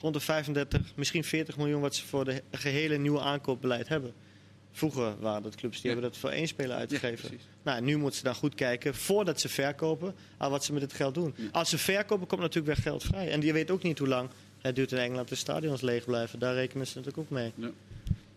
[0.00, 4.12] rond de 35, misschien 40 miljoen wat ze voor de gehele nieuwe aankoopbeleid hebben.
[4.78, 5.92] Vroeger waren dat clubs die Ja.
[5.92, 7.38] hebben dat voor één speler uitgegeven.
[7.62, 10.92] nou, nu moeten ze dan goed kijken, voordat ze verkopen, aan wat ze met het
[10.92, 11.34] geld doen.
[11.52, 13.30] Als ze verkopen, komt natuurlijk weer geld vrij.
[13.30, 16.38] En je weet ook niet hoe lang het duurt in Engeland de stadions leeg blijven.
[16.38, 17.52] Daar rekenen ze natuurlijk ook mee.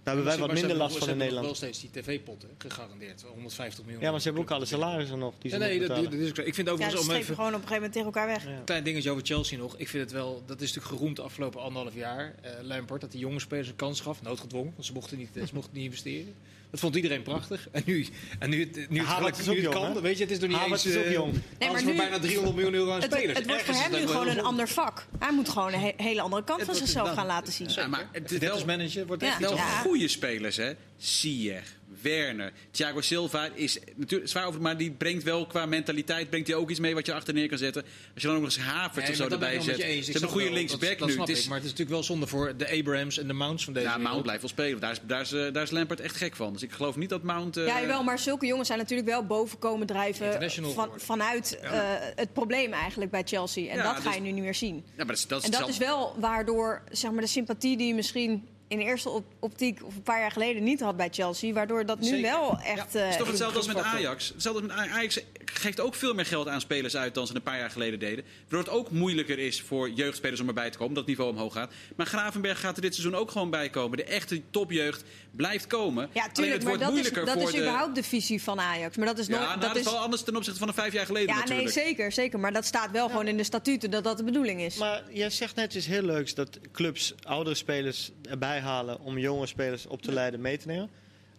[0.04, 0.08] Ja.
[0.14, 1.48] Daar hebben wij wat ze minder hebben last van in ze hebben Nederland.
[1.48, 3.22] nog wel steeds die tv-pot hè, gegarandeerd.
[3.22, 4.02] 150 miljoen.
[4.04, 5.34] Ja, maar ze hebben ook alle salarissen nog.
[5.40, 7.68] Die ze Nee, nee, dat, is, ik vind Ja, overigens strepen even gewoon op een
[7.68, 8.46] gegeven moment tegen elkaar weg.
[8.46, 8.62] Ja.
[8.66, 9.78] klein dingetje over Chelsea nog.
[9.78, 12.36] Ik vind het wel, dat is natuurlijk geroemd de afgelopen anderhalf jaar.
[12.42, 15.54] eh Lampard, dat die jonge spelers een kans gaf, noodgedwongen, want ze mochten niet, ze
[15.54, 16.34] mochten niet investeren.
[16.72, 17.68] Dat vond iedereen prachtig.
[17.72, 18.08] En nu,
[18.40, 20.50] en nu, het- nu het, nu ook het jong, kan, weet je, het is nog
[20.50, 20.94] niet Havertz eens...
[20.94, 21.32] is ook eh, jong.
[21.60, 23.38] Nee, maar voor nu- bijna 300 miljoen euro aan Het, spelers.
[23.38, 25.06] het wordt voor hem het nu gewoon een ander vak.
[25.20, 27.68] Hij moet gewoon een he- hele andere kant Het van zichzelf gaan laten zien.
[27.76, 30.72] Ja, maar het is wel, manager wordt echt wel goede spelers, hè?
[30.98, 36.48] Ziyech, Werner, Thiago Silva is natuurlijk zwaar over, maar die brengt wel qua mentaliteit brengt
[36.48, 37.84] hij ook iets mee wat je achter neer kan zetten.
[38.14, 39.76] Als je dan ook nog eens Havertz Nee, of zo erbij zet.
[39.76, 41.12] Ze hebben een goede linksback nu.
[41.12, 43.34] snap Het is, ik, maar het is natuurlijk wel zonde voor de Abrahams en de
[43.34, 44.80] Mounts van deze ja, Mount blijft wel spelen.
[44.80, 46.54] Daar is, daar, is, eh, daar is Lampard echt gek van.
[46.54, 47.58] Dus ik geloof niet dat Mount...
[47.58, 51.72] eh, Ja, wel, maar zulke jongens zijn natuurlijk wel boven komen drijven van, vanuit eh,
[52.16, 53.70] het probleem eigenlijk bij Chelsea.
[53.70, 54.76] En Ja, dat ga dus- je nu niet meer zien.
[54.76, 57.78] Ja, maar dat is, dat is En dat is wel waardoor zeg maar, de sympathie
[57.78, 60.98] die je misschien in de eerste op- optiek of een paar jaar geleden niet had
[60.98, 62.22] bij Chelsea, waardoor dat nu Zeker.
[62.32, 62.96] wel echt.
[62.96, 63.78] eh, Het is toch hetzelfde als met.
[63.78, 64.30] Ajax.
[64.30, 65.20] Hetzelfde als met Ajax.
[65.54, 68.26] Geeft ook veel meer geld aan spelers uit dan ze een paar jaar geleden deden.
[68.42, 70.94] Waardoor het ook moeilijker is voor jeugdspelers om erbij te komen.
[70.94, 71.72] Dat het niveau omhoog gaat.
[71.96, 73.98] Maar Gravenberg gaat er dit seizoen ook gewoon bij komen.
[73.98, 76.10] De echte topjeugd blijft komen.
[76.14, 77.62] ja, Alleen tuurlijk, het maar wordt dat is, moeilijker dat voor is de...
[77.62, 78.98] überhaupt de visie van Ajax.
[78.98, 79.48] Maar dat is Ja, nooit.
[79.48, 81.44] nou, dat dat is is, wel anders ten opzichte van een vijf jaar geleden ja,
[81.48, 82.40] nee, zeker, zeker.
[82.40, 84.76] Maar dat staat wel gewoon in de statuten dat dat de bedoeling is.
[84.76, 89.46] Maar jij zegt net iets heel leuks dat clubs oudere spelers erbij halen om jonge
[89.48, 90.90] spelers op te leiden mee te nemen.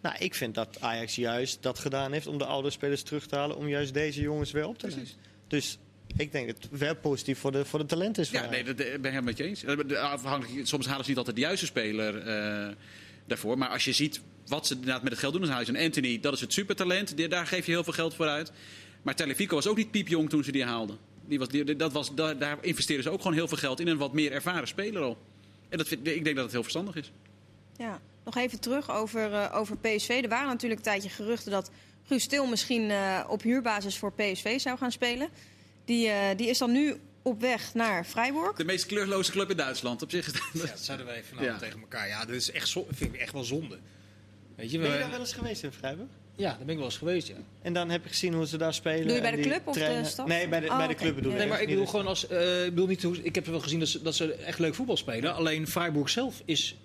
[0.03, 3.35] Nou, ik vind dat Ajax juist dat gedaan heeft om de oudere spelers terug te
[3.35, 5.07] halen om juist deze jongens weer op te leiden.
[5.47, 5.77] Dus
[6.17, 8.29] ik denk dat het wel positief voor de, voor de talent is.
[8.29, 8.65] Ja, nee, Ajax.
[8.67, 9.63] dat dat ben ik helemaal met je eens.
[9.63, 12.73] Eh, de- Afhankelijk, soms halen ze niet altijd de juiste speler eh,
[13.27, 13.57] daarvoor.
[13.57, 15.83] Maar als je ziet wat ze inderdaad met het geld doen, dan halen ze een
[15.85, 16.19] Anthony.
[16.19, 17.29] Dat is het supertalent.
[17.29, 18.51] Daar geef je heel veel geld voor uit.
[19.01, 20.97] Maar Telefico was ook niet piepjong toen ze die haalden.
[21.27, 23.87] Die was, die, dat was, daar, daar investeren ze ook gewoon heel veel geld in.
[23.87, 25.17] Een wat meer ervaren speler al.
[25.69, 27.11] En dat vind, ik denk dat het heel verstandig is.
[27.77, 30.19] Ja, nog even terug over, eh, over PSV.
[30.23, 31.71] Er waren natuurlijk een tijdje geruchten dat
[32.07, 35.29] Guus Stil misschien eh, op huurbasis voor PSV zou gaan spelen.
[35.85, 38.55] Die, eh, die is dan nu op weg naar Freiburg.
[38.57, 40.01] De meest kleurloze club in Duitsland.
[40.01, 41.57] Op zich Ja, dat zeiden wij vanavond Ja.
[41.67, 42.07] tegen elkaar.
[42.07, 43.77] Ja, dat is echt zo, vind ik echt wel zonde.
[44.55, 46.09] Weet je, Ben je we, daar wel eens geweest in Vrijburg?
[46.35, 47.35] ja, daar ben ik wel eens geweest, ja.
[47.61, 49.07] En dan heb ik gezien hoe ze daar spelen.
[49.07, 50.27] Doe je bij de club of de staf?
[50.27, 51.01] Nee, bij de, Oh, bij de oké.
[51.03, 51.37] club bedoel ik.
[51.37, 52.27] Nee, maar ik bedoel gewoon als.
[52.27, 54.75] eh, ik bedoel niet hoe, ik heb wel gezien dat ze, dat ze echt leuk
[54.75, 55.33] voetbal spelen.
[55.35, 56.75] Alleen Freiburg zelf is.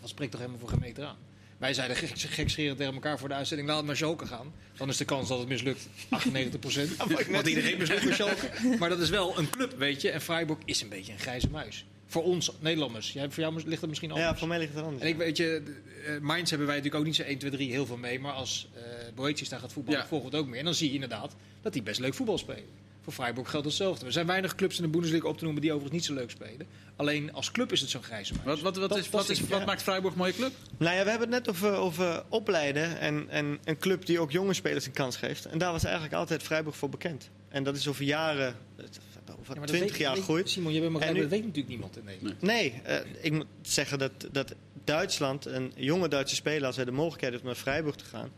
[0.00, 1.16] Het spreekt toch helemaal voor geen meter aan.
[1.58, 3.68] Wij zeiden gek, gekscherend tegen elkaar voor de uitzending.
[3.68, 4.52] Laat het maar Schalke gaan.
[4.76, 6.96] Dan is de kans dat het mislukt 98 procent.
[7.30, 8.50] Want iedereen mislukt met Schalke.
[8.78, 10.10] Maar dat is wel een club, weet je.
[10.10, 11.84] En Freiburg is een beetje een grijze muis.
[12.06, 13.12] Voor ons Nederlanders.
[13.12, 14.28] Jij, voor jou ligt het misschien anders.
[14.30, 15.02] Ja, voor mij ligt het anders.
[15.02, 15.62] En ik weet je,
[16.06, 18.20] eh, Mainz hebben wij natuurlijk ook niet zo 1, 2, 3 heel veel mee.
[18.20, 18.82] Maar als uh,
[19.14, 20.06] Boetius daar gaat voetballen, Ja.
[20.06, 20.58] volgen we het ook meer.
[20.58, 22.64] En dan zie je inderdaad dat die best leuk voetbal spelen.
[23.06, 24.06] Voor Freiburg geldt hetzelfde.
[24.06, 26.30] Er zijn weinig clubs in de Bundesliga op te noemen die overigens niet zo leuk
[26.30, 26.66] spelen.
[26.96, 28.46] Alleen als club is het zo'n grijze muis.
[28.46, 29.64] Wat, wat, wat, Dat- is, wat, is, ik, wat ja.
[29.64, 30.52] maakt Freiburg een mooie club?
[30.76, 34.30] Nou ja, we hebben het net over, over opleiden en, en een club die ook
[34.30, 35.44] jonge spelers een kans geeft.
[35.44, 37.30] En daar was eigenlijk altijd Freiburg voor bekend.
[37.48, 38.94] En dat is over jaren, over
[39.26, 40.50] Ja, maar dat 20 weet- jaar gegroeid.
[40.50, 42.40] Simon, je bent maar dat weet natuurlijk niemand in Nederland.
[42.42, 46.90] Nee, eh, ik moet zeggen dat, dat Duitsland, een jonge Duitse speler, als hij de
[46.90, 48.30] mogelijkheid heeft om naar Freiburg te gaan,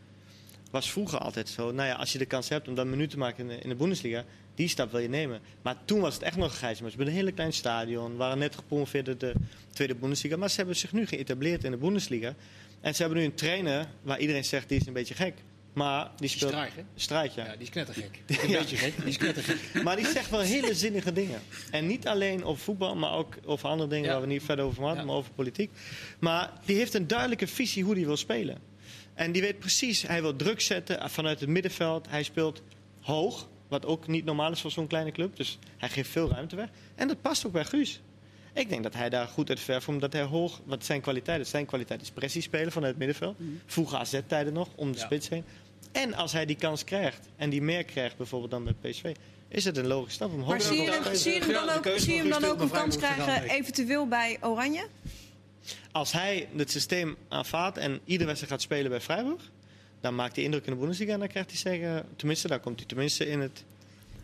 [0.69, 1.71] was vroeger altijd zo.
[1.71, 3.69] Nou ja, als je de kans hebt om dan minuut te maken in de, in
[3.69, 4.23] de Bundesliga,
[4.55, 5.39] die stap wil je nemen.
[5.61, 8.55] Maar toen was het echt nog een ze hebben een hele klein stadion, waren net
[8.55, 9.33] gepromoveerd uit de
[9.73, 10.37] tweede Bundesliga.
[10.37, 12.33] Maar ze hebben zich nu geëtableerd in de Bundesliga.
[12.81, 15.33] En ze hebben nu een trainer waar iedereen zegt, die is een beetje gek.
[15.73, 16.51] Maar die Die speelt...
[16.95, 17.41] straat, hè?
[17.41, 17.45] Ja.
[17.45, 18.19] Ja, die is knettergek.
[18.43, 19.57] Een beetje gek, die is knettergek.
[19.83, 21.39] Maar die zegt wel hele zinnige dingen.
[21.71, 24.11] En niet alleen over voetbal, maar ook over andere dingen Ja.
[24.11, 25.05] waar we niet verder over hadden, Ja.
[25.05, 25.71] maar over politiek.
[26.19, 28.57] Maar die heeft een duidelijke visie hoe hij wil spelen.
[29.13, 32.05] En die weet precies, hij wil druk zetten vanuit het middenveld.
[32.09, 32.61] Hij speelt
[33.01, 35.35] hoog, wat ook niet normaal is voor zo'n kleine club.
[35.35, 36.67] Dus hij geeft veel ruimte weg.
[36.95, 38.01] En dat past ook bij Guus.
[38.53, 41.49] Ik denk dat hij daar goed uit verf, omdat hij hoog, wat zijn kwaliteit is.
[41.49, 43.37] Zijn kwaliteit is pressie spelen vanuit het middenveld.
[43.65, 45.05] Vroeger AZ-tijden nog, om de Ja.
[45.05, 45.43] spits heen.
[45.91, 49.15] En als hij die kans krijgt, en die meer krijgt bijvoorbeeld dan bij PSV,
[49.47, 51.19] is het een logische stap om hoog Maar te zie je gaan hem, spelen.
[51.19, 54.07] zie je hem Ja, dan ook, zie je hem dan ook een kans krijgen, eventueel
[54.07, 54.85] bij Oranje?
[55.91, 59.51] Als hij het systeem aanvaardt en iedere wedstrijd gaat spelen bij Freiburg,
[60.01, 62.79] dan maakt hij indruk in de Bundesliga en dan krijgt hij zeggen, tenminste, daar komt
[62.79, 63.63] hij tenminste in het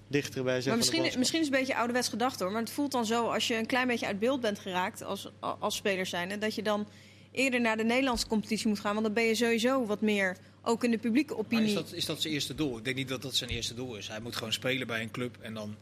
[0.08, 0.67] dichtere bij zijn.
[0.67, 2.51] Maar misschien, misschien is het een beetje ouderwets gedacht hoor.
[2.51, 5.29] Maar het voelt dan zo als je een klein beetje uit beeld bent geraakt als,
[5.39, 6.39] als speler zijn.
[6.39, 6.88] Dat je dan
[7.31, 8.93] eerder naar de Nederlandse competitie moet gaan.
[8.93, 11.67] Want dan ben je sowieso wat meer ook in de publieke Maar opinie.
[11.67, 12.77] is, dat, is dat zijn eerste doel?
[12.77, 14.08] Ik denk niet dat dat zijn eerste doel is.
[14.08, 15.75] Hij moet gewoon spelen bij een club en dan...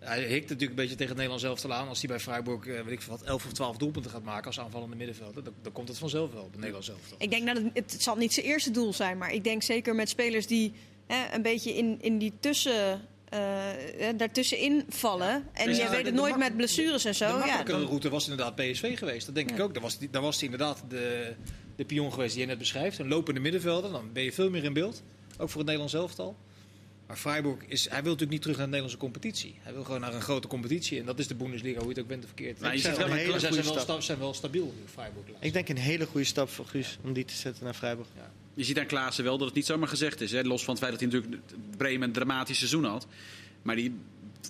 [0.00, 1.88] Hij hikt natuurlijk een beetje tegen het Nederlands elftal aan.
[1.88, 4.60] Als hij bij Freiburg, eh, weet ik wat, 11 of 12 doelpunten gaat maken als
[4.60, 5.44] aanvallende middenvelder.
[5.44, 7.16] Dan, dan komt het vanzelf wel op het Nederlands elftal.
[7.20, 9.18] Ik denk dat het, het zal niet zijn eerste doel zijn.
[9.18, 10.72] Maar ik denk zeker met spelers die
[11.06, 13.08] hè, een beetje in, in die tussen.
[13.28, 15.46] eh, eh, daartussenin vallen.
[15.52, 17.24] En Dus je ja, weet de- het de nooit met blessures en de zo.
[17.26, 19.26] Ja, makkelijkere dan- route was inderdaad PSV geweest.
[19.26, 19.62] Dat denk ik Ja.
[19.62, 19.72] ook.
[19.74, 21.34] Daar was, die- daar was hij inderdaad de,
[21.76, 22.98] de pion geweest die je net beschrijft.
[22.98, 23.90] Een lopende middenvelder.
[23.92, 25.02] Dan ben je veel meer in beeld.
[25.38, 26.36] Ook voor het Nederlands elftal.
[27.10, 29.54] Maar Freiburg is, hij wil natuurlijk niet terug naar de Nederlandse competitie.
[29.62, 30.98] Hij wil gewoon naar een grote competitie.
[30.98, 32.60] En dat is de Bundesliga, hoe je het ook bent of verkeerd.
[32.60, 34.02] Maar je ziet wel een hele zijn goede wel, stap.
[34.02, 35.26] zijn wel stabiel, Freiburg.
[35.40, 38.08] Ik denk een hele goede stap voor Guus om die te zetten naar Freiburg.
[38.54, 40.32] Je ziet aan Klaassen wel dat het niet zomaar gezegd is.
[40.32, 40.42] Hè?
[40.42, 41.42] Los van het feit dat hij natuurlijk
[41.76, 43.06] Bremen een dramatisch seizoen had.
[43.62, 43.94] Maar die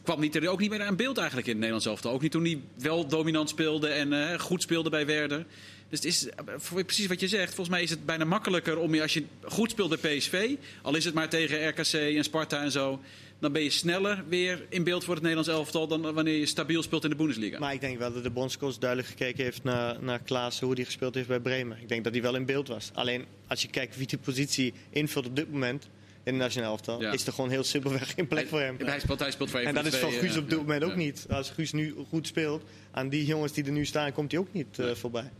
[0.02, 2.12] kwam niet, er ook niet meer aan beeld eigenlijk in het Nederlands elftal.
[2.12, 5.46] Ook niet toen hij wel dominant speelde en eh, goed speelde bij Werder.
[5.90, 7.54] Dus het is eh, voor- precies wat je zegt.
[7.54, 10.54] Volgens mij is het bijna makkelijker om je, als je goed speelt bij PSV...
[10.82, 13.00] al is het maar tegen RKC en Sparta en zo...
[13.38, 15.86] dan ben je sneller weer in beeld voor het Nederlands elftal...
[15.86, 17.58] dan wanneer je stabiel speelt in de Bundesliga.
[17.58, 20.84] Maar ik denk wel dat de bondscoach duidelijk gekeken heeft naar, naar Klaassen, hoe hij
[20.84, 21.78] gespeeld heeft bij Bremen.
[21.80, 22.90] Ik denk dat hij wel in beeld was.
[22.94, 25.88] Alleen als je kijkt wie die positie invult op dit moment
[26.24, 27.12] in het nationaal elftal, Ja.
[27.12, 28.76] is er gewoon heel simpelweg geen plek voor hem.
[28.84, 30.58] Hij speelt, hij speelt voor En dat de is van twee, Guus eh, op dit
[30.58, 30.64] ja.
[30.64, 30.96] moment ook Ja.
[30.96, 31.26] niet.
[31.30, 34.52] Als Guus nu goed speelt, aan die jongens die er nu staan, komt hij ook
[34.52, 35.30] niet eh, voorbij.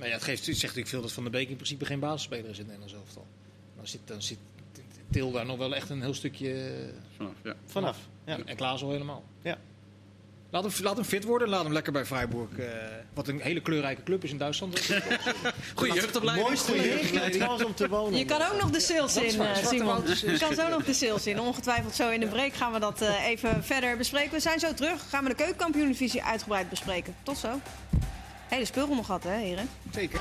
[0.00, 2.00] Maar ja, het, geeft, het zegt natuurlijk veel dat Van der Beek in principe geen
[2.00, 3.26] basisspeler is in het Nederlands elftal.
[3.76, 4.38] Dan zit, dan zit
[5.10, 6.52] Til daar nog wel echt een heel stukje...
[6.52, 7.54] eh, Vanaf, ja.
[7.66, 7.98] Vanaf.
[8.24, 8.38] Ja.
[8.44, 9.24] En Klaas al helemaal.
[9.42, 9.58] Ja.
[10.50, 11.48] Laat hem, laat hem fit worden.
[11.48, 12.58] Laat hem lekker bij Freiburg.
[12.58, 12.66] eh,
[13.14, 14.80] wat een hele kleurrijke club is in Duitsland.
[15.74, 16.46] Goeie jeugdopleiding.
[16.48, 17.64] Mooiste jeugdopleiding.
[17.64, 18.18] om te wonen.
[18.18, 20.02] Je kan ook nog de sales in, eh, Simon.
[20.06, 21.40] Je kan zo nog de sales in.
[21.40, 24.30] Ongetwijfeld zo in de break gaan we dat eh, even verder bespreken.
[24.32, 25.08] We zijn zo terug.
[25.10, 27.14] Gaan we de keukenkampioen-divisie uitgebreid bespreken.
[27.22, 27.60] Tot zo.
[28.50, 29.68] Hele speelronde gehad, hè, heren?
[29.90, 30.20] Zeker.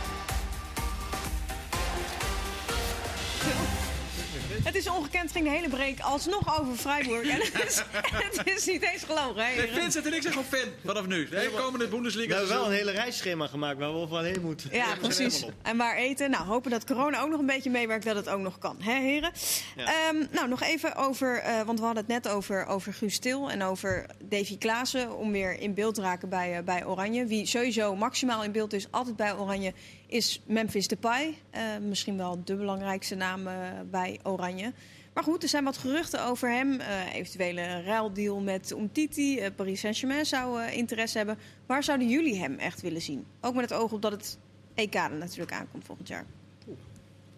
[4.63, 7.27] Het is ongekend, ging de hele break alsnog over Freiburg.
[7.27, 7.83] En het is,
[8.35, 9.67] het is niet eens gelogen, hè, Nee?
[9.71, 11.27] Vincent en ik zijn gewoon fan vanaf nu.
[11.29, 12.35] De komende We Bundesliga.
[12.35, 14.69] hebben wel een hele reisschema gemaakt waar we overal heen moeten.
[14.71, 15.45] Ja, precies.
[15.61, 16.29] En waar eten?
[16.29, 18.75] Nou, hopen dat corona ook nog een beetje meewerkt dat het ook nog kan.
[18.79, 19.31] Hè, heren?
[19.75, 19.85] Ja.
[19.85, 23.51] Ehm, nou, nog even over, eh, want we hadden het net over, over Guus Til
[23.51, 25.17] en over Davy Klaassen.
[25.17, 27.25] Om weer in beeld te raken bij, eh, bij Oranje.
[27.25, 29.73] Wie sowieso maximaal in beeld is, altijd bij Oranje,
[30.09, 31.37] is Memphis Depay.
[31.49, 33.53] Eh, misschien wel de belangrijkste naam eh,
[33.91, 34.73] bij Oranje.
[35.13, 36.79] Maar goed, er zijn wat geruchten over hem.
[36.79, 39.51] Eh, eventuele ruildeal met Umtiti.
[39.55, 41.37] Paris Saint-Germain zou interesse hebben.
[41.65, 43.25] Waar zouden jullie hem echt willen zien?
[43.41, 44.37] Ook met het oog op dat het
[44.73, 46.25] EK er natuurlijk aankomt volgend jaar.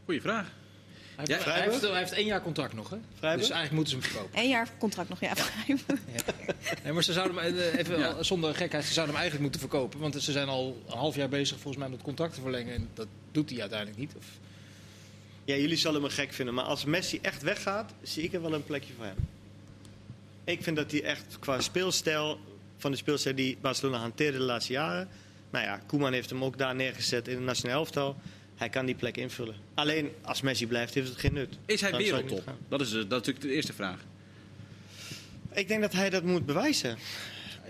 [0.06, 0.61] Goeie vraag.
[1.22, 2.90] Hij, Ja, heeft, hij, heeft, hij heeft één jaar contract nog.
[2.90, 2.98] Hè?
[3.20, 4.40] Dus eigenlijk moeten ze hem verkopen.
[4.40, 5.34] Eén jaar contract nog, ja.
[6.84, 8.24] Nee, maar ze zouden hem, eh, even Ja.
[8.24, 10.00] zonder gekheid, ze zouden hem eigenlijk moeten verkopen.
[10.00, 12.74] Want ze zijn al een half jaar bezig volgens mij om het contract te verlengen.
[12.74, 14.14] En dat doet hij uiteindelijk niet.
[14.18, 14.26] Of,
[15.46, 18.54] Ja, jullie zullen me gek vinden, maar als Messi echt weggaat, zie ik er wel
[18.54, 19.16] een plekje voor hem.
[20.44, 22.40] Ik vind dat hij echt qua speelstijl,
[22.78, 25.08] van de speelstijl die Barcelona hanteerde de laatste jaren.
[25.50, 28.16] Nou ja, Koeman heeft hem ook daar neergezet in het nationaal elftal.
[28.62, 29.56] Hij kan die plek invullen.
[29.74, 31.58] Alleen als Messi blijft, heeft het geen nut.
[31.65, 32.54] Is hij wereldtop?
[32.69, 34.00] Dat is, eh, dat is natuurlijk de eerste vraag.
[35.54, 36.97] Ik denk dat hij dat moet bewijzen.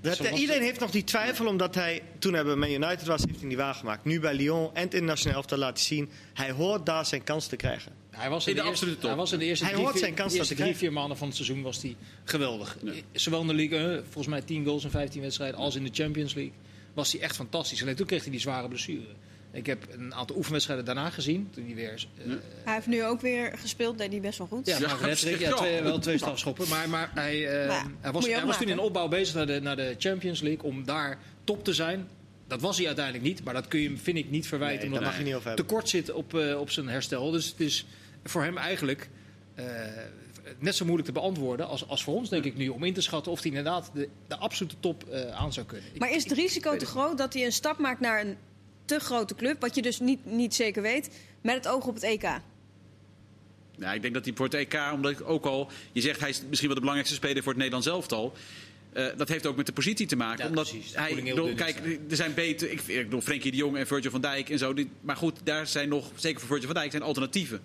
[0.02, 3.40] Dat, iedereen heeft nog die twijfel, omdat hij toen hij bij Man United was, heeft
[3.40, 4.06] hij die waargemaakt.
[4.06, 6.10] Nu bij Lyon en het internationaal elftal laten zien.
[6.34, 7.92] Hij hoort daar zijn kans te krijgen.
[8.10, 9.10] Hij was in, In de eerste, absolute top.
[9.10, 11.18] hij was in de eerste, Hij drie, hoort vier, zijn kans eerste drie, vier maanden
[11.18, 12.78] van het seizoen was hij geweldig.
[12.84, 12.94] Ja.
[13.12, 15.92] Zowel in de Ligue 1, volgens mij 10 goals in 15 wedstrijden, als in de
[15.94, 16.54] Champions League.
[16.94, 17.82] Was hij echt fantastisch.
[17.82, 19.08] Alleen toen kreeg hij die zware blessure.
[19.54, 21.50] Ik heb een aantal oefenwedstrijden daarna gezien.
[21.54, 22.08] Toen hij weer.
[22.18, 22.32] eh,
[22.64, 24.66] Hij heeft nu ook weer gespeeld, deed hij best wel goed.
[24.66, 25.58] Ja, Ja, maar op Red zich ja, wel.
[25.58, 26.68] twee, wel twee strafschoppen.
[26.70, 29.08] Maar, maar hij, eh, Maar hij was, moet je ook hij was toen in opbouw
[29.08, 32.08] bezig naar de, naar de Champions League om daar top te zijn.
[32.48, 34.78] Dat was hij uiteindelijk niet, maar dat kun je hem, vind ik, niet verwijten.
[34.80, 37.32] Nee, omdat mag hij niet tekort zit op, eh, op zijn herstel.
[37.32, 37.86] Dus het is
[38.24, 39.10] voor hem eigenlijk
[39.56, 39.66] eh,
[40.60, 42.68] net zo moeilijk te beantwoorden als, als voor ons, denk ik nu.
[42.68, 45.88] Om in te schatten of hij inderdaad de, de absolute top eh, aan zou kunnen.
[45.94, 48.38] Ik- Maar is het ik- risico te groot dat hij een stap maakt naar een
[48.98, 51.10] te grote club, wat je dus niet, niet zeker weet,
[51.42, 52.22] met het oog op het EK?
[53.78, 55.72] Ja, ik denk dat hij voor het EK, omdat ik ook al...
[55.92, 58.34] Je zegt hij is misschien wel de belangrijkste speler voor het Nederlands elftal.
[58.94, 60.44] Eh, dat heeft ook met de positie te maken.
[60.44, 60.96] Ja, omdat precies.
[60.96, 61.78] Hij, bedoel, kijk,
[62.10, 62.72] er zijn beter.
[62.72, 64.74] Ik, ik bedoel, Frenkie de Jong en Virgil van Dijk en zo.
[64.74, 67.62] Die, maar goed, daar zijn nog, zeker voor Virgil van Dijk, zijn alternatieven.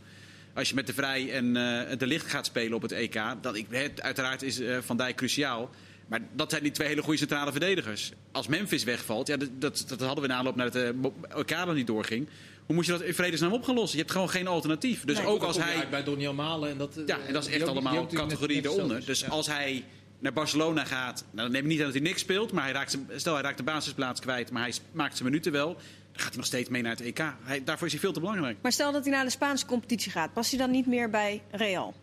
[0.54, 3.56] Als je met de Vrij en eh, de Licht gaat spelen op het EK, dan
[3.56, 5.70] ik, het, uiteraard is eh, Van Dijk cruciaal.
[6.07, 8.12] Maar dat zijn die twee hele goede centrale verdedigers.
[8.33, 10.88] Als Memphis wegvalt, ja, dat, dat, dat hadden we in aanloop naar het uh,
[11.29, 12.29] elkaar niet doorging.
[12.66, 13.92] Hoe moet je dat in vredesnaam op gaan lossen?
[13.97, 15.05] Je hebt gewoon geen alternatief.
[15.05, 15.27] Dus Nee.
[15.27, 15.88] ook als hij.
[15.90, 19.05] bij Donny Malen en dat, eh, Ja, en dat is echt allemaal categorie eronder.
[19.07, 19.85] Dus als hij
[20.19, 22.53] naar Barcelona gaat, nou, dan neem ik niet aan dat hij niks speelt.
[22.53, 25.53] Maar hij raakt zijn, stel hij raakt de basisplaats kwijt, maar hij maakt zijn minuten
[25.53, 25.75] wel.
[25.75, 25.85] Dan
[26.25, 27.19] gaat hij nog steeds mee naar het EK.
[27.42, 28.57] Hij, daarvoor is hij veel te belangrijk.
[28.62, 31.42] Maar stel dat hij naar de Spaanse competitie gaat, past hij dan niet meer bij
[31.51, 31.95] Real?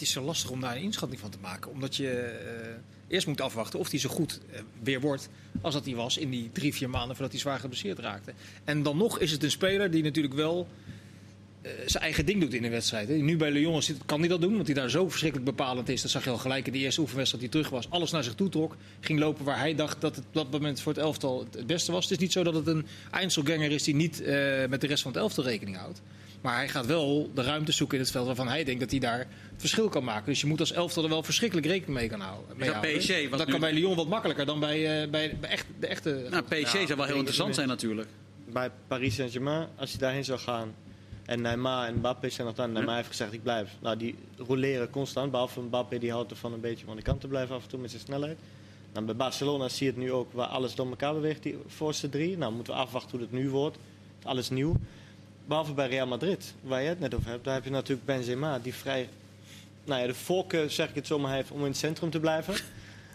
[0.00, 1.70] Het is zo lastig om daar een inschatting van te maken.
[1.70, 5.28] Omdat je eh, eerst moet afwachten of hij zo goed eh, weer wordt
[5.60, 8.32] als dat hij was in die drie, vier maanden voordat hij zwaar geblesseerd raakte.
[8.64, 10.68] En dan nog is het een speler die natuurlijk wel
[11.62, 13.08] eh, zijn eigen ding doet in een wedstrijd.
[13.08, 16.02] Nu bij Lyon kan hij dat doen, want hij daar zo verschrikkelijk bepalend is.
[16.02, 17.90] Dat zag je al gelijk in de eerste oefenwedstrijd die terug was.
[17.90, 18.76] Alles naar zich toe trok.
[19.00, 21.92] Ging lopen waar hij dacht dat het op dat moment voor het elftal het, beste
[21.92, 22.02] was.
[22.02, 24.22] Het is niet zo dat het een Einzelganger is die niet
[24.68, 26.00] met de rest van het elftal rekening houdt.
[26.40, 29.00] Maar hij gaat wel de ruimte zoeken in het veld waarvan hij denkt dat hij
[29.00, 30.26] daar het verschil kan maken.
[30.26, 32.56] Dus je moet als elftal er wel verschrikkelijk rekening mee gaan houden.
[32.56, 32.80] mee dat.
[32.80, 35.86] PSG, dat nu- kan bij Lyon wat makkelijker dan bij, eh, bij, bij echt, de
[35.86, 36.26] echte.
[36.30, 38.08] Nou, PSG zou wel heel interessant zijn natuurlijk.
[38.52, 40.74] Bij Paris Saint-Germain, als je daarheen zou gaan
[41.24, 42.72] en Neymar en Mbappé zijn nog dan.
[42.72, 43.70] Neymar heeft gezegd ik blijf.
[43.80, 45.30] Nou, die roleren constant.
[45.30, 47.80] Behalve Mbappé, die houdt ervan een beetje van de kant te blijven af en toe
[47.80, 48.38] met zijn snelheid.
[48.92, 52.08] Nou, bij Barcelona zie je het nu ook waar alles door elkaar beweegt, die voorste
[52.08, 52.38] drie.
[52.38, 53.76] Nou, moeten we afwachten hoe het nu wordt.
[54.22, 54.76] Alles nieuw.
[55.50, 57.44] Behalve bij Real Madrid, waar je het net over hebt.
[57.44, 59.08] Daar heb je natuurlijk Benzema, die vrij...
[59.84, 62.54] Nou ja, de voorkeur, zeg ik het zomaar, heeft om in het centrum te blijven.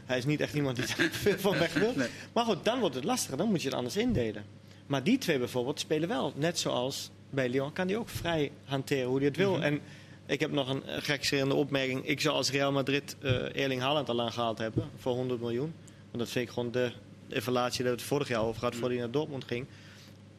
[0.06, 1.93] Hij is niet echt iemand die daar veel van weg wil.
[1.95, 2.08] Nee.
[2.34, 3.38] Maar goed, dan wordt het lastiger.
[3.38, 4.45] Dan moet je het anders indelen.
[4.86, 6.34] Maar die twee bijvoorbeeld spelen wel.
[6.36, 9.63] Net zoals bij Lyon kan die ook vrij hanteren hoe hij het wil.
[9.63, 9.80] En
[10.26, 12.06] ik heb nog een gekscherende opmerking.
[12.06, 15.74] Ik zou als Real Madrid eh Erling Haaland al aangehaald hebben voor 100 miljoen.
[16.12, 16.91] Want dat vind ik gewoon de
[17.30, 19.65] evaluatie dat we het vorig jaar over gehad voordat hij naar Dortmund ging.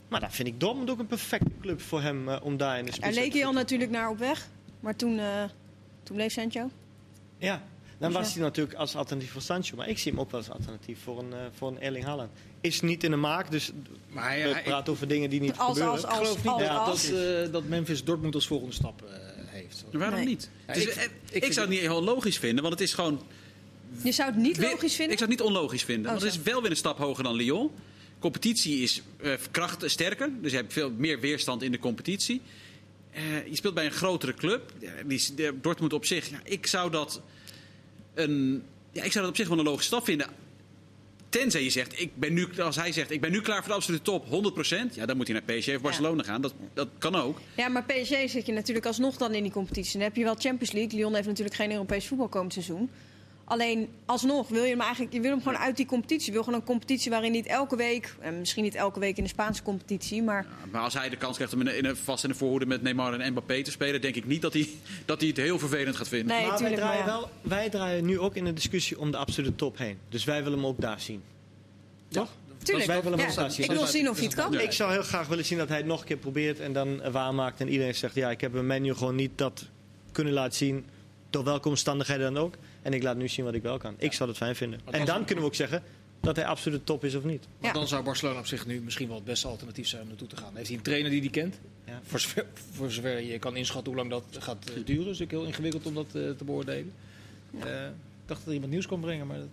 [0.09, 2.85] Maar dan vind ik Dortmund ook een perfecte club voor hem eh, om daar in
[2.85, 4.49] de Daar spits leek hij te al natuurlijk naar op weg.
[4.81, 5.45] Maar toen, eh,
[6.03, 6.71] toen bleef Sancho.
[7.39, 7.63] Ja,
[7.99, 9.77] dan Dus was hij natuurlijk als alternatief voor Sancho.
[9.77, 12.31] Maar ik zie hem ook wel als alternatief voor een, eh, voor een Erling Haaland.
[12.61, 13.73] Is niet in de maak, dus
[14.09, 15.93] Maar hij, we praten over dingen die niet Als- gebeuren.
[15.93, 18.75] als- ik als- geloof niet als- dat, als- dat, eh, dat Memphis Dortmund als volgende
[18.75, 19.09] stap eh,
[19.47, 19.85] heeft.
[19.93, 20.27] Waarom Nee.
[20.27, 20.51] niet?
[20.67, 22.83] Ja, Het is- ik- ik ik, vind zou het niet heel logisch vinden, want het
[22.89, 23.21] is gewoon...
[24.03, 25.13] Je zou het niet logisch vinden?
[25.13, 26.05] Ik zou het niet onlogisch vinden.
[26.05, 27.71] Oh, want het is wel weer een stap hoger dan Lyon.
[28.31, 32.41] Competitie is eh kracht sterker, dus je hebt veel meer weerstand in de competitie.
[33.13, 34.73] Eh, je speelt bij een grotere club.
[34.79, 37.21] Ja, die, de- Dortmund op zich, ja, ik zou dat
[38.15, 38.63] een,
[38.93, 40.27] ja, ik zou dat op zich wel een logische stap vinden.
[41.29, 43.75] Tenzij je zegt, ik ben nu, als hij zegt, ik ben nu klaar voor de
[43.75, 44.95] absolute top, 100%.
[44.95, 46.41] Ja, dan moet hij naar PSG of Barcelona gaan.
[46.41, 47.41] Dat, dat kan ook.
[47.57, 49.93] Ja, maar PSG zit je natuurlijk alsnog dan in die competitie.
[49.93, 50.99] Dan heb je wel Champions League.
[50.99, 52.91] Lyon heeft natuurlijk geen Europees voetbal komend seizoen.
[53.49, 56.27] Alleen alsnog wil je hem eigenlijk, je wil hem gewoon uit die competitie.
[56.27, 59.23] Je wil gewoon een competitie waarin niet elke week, en misschien niet elke week in
[59.23, 61.85] de Spaanse competitie, maar Ja, Maar als hij de kans krijgt om in een, in
[61.85, 64.53] een vast in de voorhoede met Neymar en Mbappé te spelen, denk ik niet dat
[64.53, 64.69] hij,
[65.05, 66.29] dat hij het heel vervelend gaat vinden.
[66.29, 67.19] Nee, maar wij tuurlijk, draaien, maar ja.
[67.21, 69.99] wel, wij draaien nu ook in de discussie om de absolute top heen.
[70.09, 71.23] Dus wij willen hem ook daar zien.
[72.09, 72.31] Toch?
[72.63, 72.87] tuurlijk.
[72.87, 73.65] wij willen hem Ja, ook daar zien.
[73.65, 74.53] ik wil zien of hij het kan.
[74.53, 74.61] Ja.
[74.61, 77.03] Ik zou heel graag willen zien dat hij het nog een keer probeert en dan
[77.03, 77.61] eh, waarmaakt.
[77.61, 79.65] En iedereen zegt, ja, ik heb een menu gewoon niet dat
[80.13, 80.87] kunnen laten zien.
[81.31, 82.55] Door welke omstandigheden dan ook.
[82.87, 83.95] En ik laat nu zien wat ik wel kan.
[83.99, 84.81] Ik zou het fijn vinden.
[84.91, 85.83] En dan kunnen we ook zeggen
[86.21, 87.47] dat hij absoluut top is of niet.
[87.61, 87.79] Maar Ja.
[87.79, 90.37] dan zou Barcelona op zich nu misschien wel het beste alternatief zijn om naartoe te
[90.37, 90.57] gaan.
[90.57, 91.59] Heeft hij een trainer die hij kent?
[91.85, 92.01] Ja.
[92.03, 94.87] Voor, zover, voor zover je kan inschatten hoe lang dat gaat eh, duren.
[94.87, 96.93] is natuurlijk heel ingewikkeld om dat eh, te beoordelen.
[97.61, 97.93] Eh, ik
[98.27, 99.49] dacht dat er iemand nieuws kon brengen, maar dat,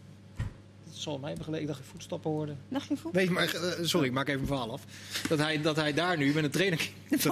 [0.84, 1.68] dat zal mij hebben gelegen.
[1.68, 2.54] Ik dacht dat ik voetstappen hoorde.
[2.70, 3.14] Dacht je voet?
[3.14, 4.84] Nee, maar sorry, ik maak even een verhaal af.
[5.30, 6.80] Dat hij, dat hij daar nu met een trainer.
[7.10, 7.18] Je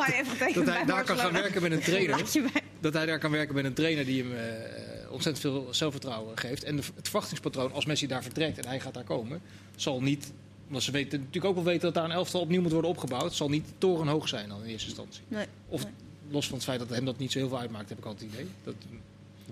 [0.54, 2.18] dat bij hij daar kan gaan werken met een trainer.
[2.34, 2.50] Je.
[2.80, 6.64] Dat hij daar kan werken met een trainer die hem eh, ontzettend veel zelfvertrouwen geeft.
[6.64, 9.42] En de, het verwachtingspatroon, als Messi daar vertrekt en hij gaat daar komen,
[9.76, 10.32] zal niet.
[10.68, 13.34] Omdat ze weten, natuurlijk ook wel weten dat daar een elftal opnieuw moet worden opgebouwd.
[13.34, 15.22] zal niet torenhoog zijn dan in eerste instantie.
[15.28, 15.46] Nee.
[15.68, 15.94] Of Nee.
[16.30, 18.32] los van het feit dat hem dat niet zo heel veel uitmaakt, heb ik altijd
[18.32, 18.52] het idee.
[18.64, 18.74] Dat,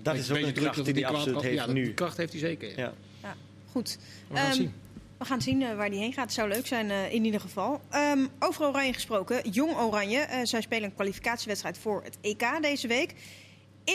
[0.02, 1.84] Dat is ook een kracht die hij absoluut heeft ja, dat- nu.
[1.84, 2.78] Die kracht heeft hij zeker.
[2.78, 2.92] Ja.
[3.22, 3.34] Ja.
[3.70, 3.98] Goed.
[4.28, 4.72] We gaan Ehm, zien.
[5.18, 6.24] We gaan zien eh, waar die heen gaat.
[6.24, 7.80] Het zou leuk zijn eh, in ieder geval.
[7.90, 9.50] Ehm, over Oranje gesproken.
[9.50, 10.18] Jong Oranje.
[10.18, 13.14] eh, zij spelen een kwalificatiewedstrijd voor het EK deze week.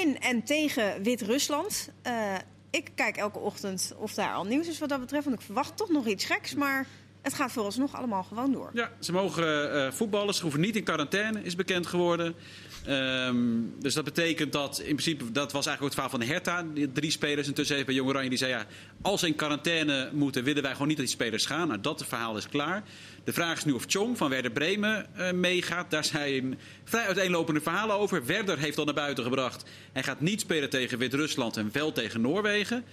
[0.01, 1.89] In en tegen Wit-Rusland.
[2.01, 2.35] Eh,
[2.69, 5.25] ik kijk elke ochtend of daar al nieuws is wat dat betreft.
[5.25, 6.53] Want ik verwacht toch nog iets geks.
[6.53, 6.87] Maar
[7.25, 8.69] het gaat vooralsnog allemaal gewoon door.
[8.73, 10.33] Ja, ze mogen eh, voetballen.
[10.33, 12.35] Ze hoeven niet in quarantaine, is bekend geworden.
[12.85, 13.35] Ehm,
[13.79, 16.65] dus dat betekent dat in principe, dat was eigenlijk het verhaal van Hertha.
[16.93, 18.65] Drie spelers intussen heeft bij Jong Oranje die zei ja,
[19.01, 21.67] als ze in quarantaine moeten, willen wij gewoon niet dat die spelers gaan.
[21.67, 22.83] Nou, dat verhaal is klaar.
[23.23, 25.91] De vraag is nu of Chong van Werder Bremen eh, meegaat.
[25.91, 28.25] Daar zijn vrij uiteenlopende verhalen over.
[28.25, 29.63] Werder heeft al naar buiten gebracht.
[29.93, 32.83] Hij gaat niet spelen tegen Wit-Rusland en wel tegen Noorwegen.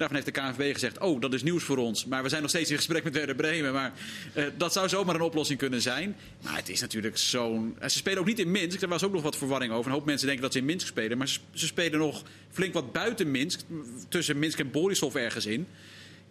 [0.00, 2.04] Daarvan heeft de KNVB gezegd, oh, dat is nieuws voor ons.
[2.06, 3.72] Maar we zijn nog steeds in gesprek met Werder Bremen.
[3.72, 3.92] Maar
[4.34, 6.16] eh, dat zou zomaar een oplossing kunnen zijn.
[6.42, 7.76] Maar het is natuurlijk zo'n...
[7.78, 8.82] eh, Ze spelen ook niet in Minsk.
[8.82, 9.86] Er was ook nog wat verwarring over.
[9.90, 11.18] Een hoop mensen denken dat ze in Minsk spelen.
[11.18, 13.60] Maar ze, spelen nog flink wat buiten Minsk.
[14.08, 15.66] Tussen Minsk en Borisov ergens in.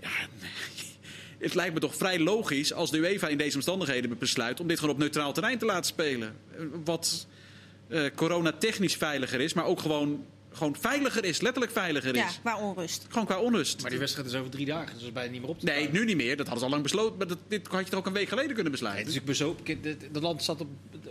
[0.01, 0.09] Ja,
[1.45, 4.59] het lijkt me toch vrij logisch als de UEFA in deze omstandigheden besluit...
[4.59, 6.35] om dit gewoon op neutraal terrein te laten spelen.
[6.83, 7.27] Wat
[7.87, 11.41] eh corona-technisch veiliger is, maar ook gewoon, gewoon veiliger is.
[11.41, 12.21] Letterlijk veiliger is.
[12.21, 13.05] Ja, qua onrust.
[13.09, 13.81] Gewoon qua onrust.
[13.81, 15.65] Maar die wedstrijd is over drie dagen, dus dat is bijna niet meer op te
[15.65, 16.37] Nee, nu niet meer.
[16.37, 17.17] Dat hadden ze al lang besloten.
[17.17, 19.11] Maar dat, dit had je toch ook een week geleden kunnen besluiten?
[19.13, 19.77] is ook bezopen.
[19.83, 20.67] Het land staat op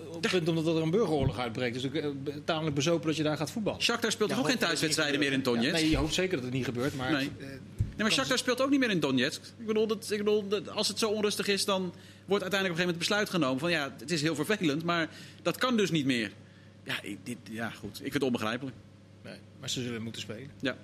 [0.09, 1.75] op het punt omdat er een burgeroorlog uitbreekt.
[1.75, 2.07] Dus ook eh,
[2.45, 3.83] tamelijk bezopen dat je daar gaat voetballen.
[3.83, 5.43] Shakhtar speelt toch ook Ja, geen thuiswedstrijden meer in.
[5.43, 5.67] Donetsk?
[5.75, 6.95] Ja, nee, je hoopt zeker dat het niet gebeurt.
[6.95, 7.31] Maar Nee.
[7.39, 9.43] eh, Nee, maar Shakhtar speelt ook niet meer in Donetsk.
[9.59, 11.83] Ik bedoel, dat, ik bedoel dat als het zo onrustig is, dan
[12.25, 14.85] wordt uiteindelijk op een gegeven moment het besluit genomen van ja, het is heel vervelend,
[14.85, 15.09] maar
[15.43, 16.33] dat kan dus niet meer.
[16.85, 17.95] Ja, ik, dit, ja goed.
[17.95, 18.77] Ik vind het onbegrijpelijk.
[19.61, 20.51] Maar ze zullen moeten spelen.
[20.61, 20.77] Ja.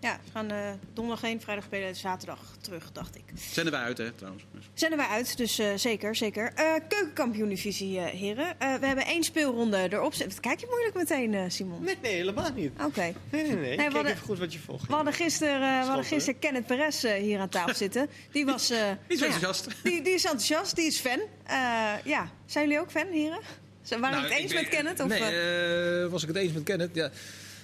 [0.00, 3.22] Ja, we gaan eh, donderdag heen, vrijdag spelen, zaterdag terug, dacht ik.
[3.52, 4.44] Zenden wij uit, hè, trouwens.
[4.74, 6.52] Zenden wij uit, dus eh, zeker, zeker.
[6.54, 8.60] Eh keukenkampioen-divisie, eh, heren.
[8.60, 10.40] Eh, we hebben één speelronde erop zitten.
[10.40, 11.82] Kijk je moeilijk meteen, eh, Simon?
[11.84, 12.70] Nee, nee, helemaal niet.
[12.84, 13.00] Oké.
[13.00, 13.70] Nee, nee, nee.
[13.70, 14.86] we Kijk hadden- even goed wat je volgt.
[14.86, 18.08] We hadden gisteren, eh, we hadden gisteren Kenneth Perez hier aan tafel zitten.
[18.30, 18.70] Die was...
[18.70, 19.82] eh, Niet zo nou ja, enthousiast.
[19.84, 21.20] die, die is enthousiast, die is fan.
[21.46, 21.56] Eh,
[22.04, 23.40] ja, zijn jullie ook fan, heren?
[23.88, 25.00] Waren Nou, het eens ik met Kenneth?
[25.00, 26.94] Of, nee, was ik het eens met Kenneth?
[26.94, 27.10] Ja.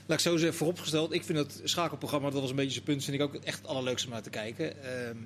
[0.09, 1.12] Laat ik zo zeggen, vooropgesteld.
[1.12, 3.66] Ik vind het schakelprogramma, dat was een beetje zijn punt, vind ik ook echt het
[3.66, 4.85] allerleukste om naar te kijken.
[4.85, 5.16] Ehm,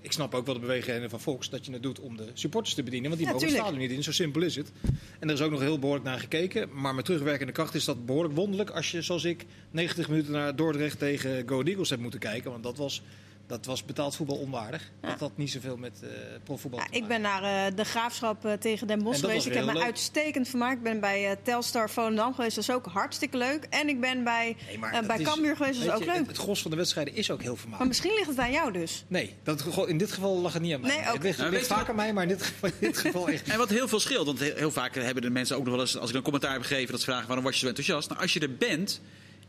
[0.00, 2.74] ik snap ook wel de bewegingen van Fox dat je het doet om de supporters
[2.74, 3.08] te bedienen.
[3.08, 4.72] Want die Ja, mogen het stadion niet in, zo simpel is het.
[5.18, 6.68] En er is ook nog heel behoorlijk naar gekeken.
[6.72, 10.56] Maar met terugwerkende kracht is dat behoorlijk wonderlijk als je, zoals ik, 90 minuten naar
[10.56, 12.50] Dordrecht tegen Go Eagles hebt moeten kijken.
[12.50, 13.02] Want dat was,
[13.46, 14.90] dat was betaald voetbal onwaardig.
[15.00, 16.08] Dat had niet zoveel met eh
[16.44, 17.22] profvoetbal Ja, te ik maken.
[17.22, 19.46] ben naar eh, de graafschap eh, tegen Den Bosch geweest.
[19.46, 19.82] Ik heb me leuk.
[19.82, 20.76] uitstekend vermaakt.
[20.76, 22.54] Ik ben bij eh, Telstar Volendam geweest.
[22.54, 23.66] Dat is ook hartstikke leuk.
[23.70, 25.78] En ik ben bij, Nee, maar bij is- Cambuur geweest.
[25.78, 26.16] Dat is ook je, leuk.
[26.16, 27.88] Het, het gros van de wedstrijden is ook heel Maar vermakelijk.
[27.90, 29.04] misschien ligt het aan jou dus.
[29.08, 30.90] Nee, dat, in dit geval lag het niet aan mij.
[30.90, 31.10] Nee, oké.
[31.12, 33.48] Het ligt, Nou, ligt vaak aan mij, maar in dit geval, in dit geval echt.
[33.52, 35.80] En wat heel veel scheelt, want heel, heel vaak hebben de mensen ook nog wel
[35.82, 38.08] eens, als ik een commentaar heb gegeven, dat ze vragen waarom was je zo enthousiast.
[38.08, 39.00] Nou, als je er bent,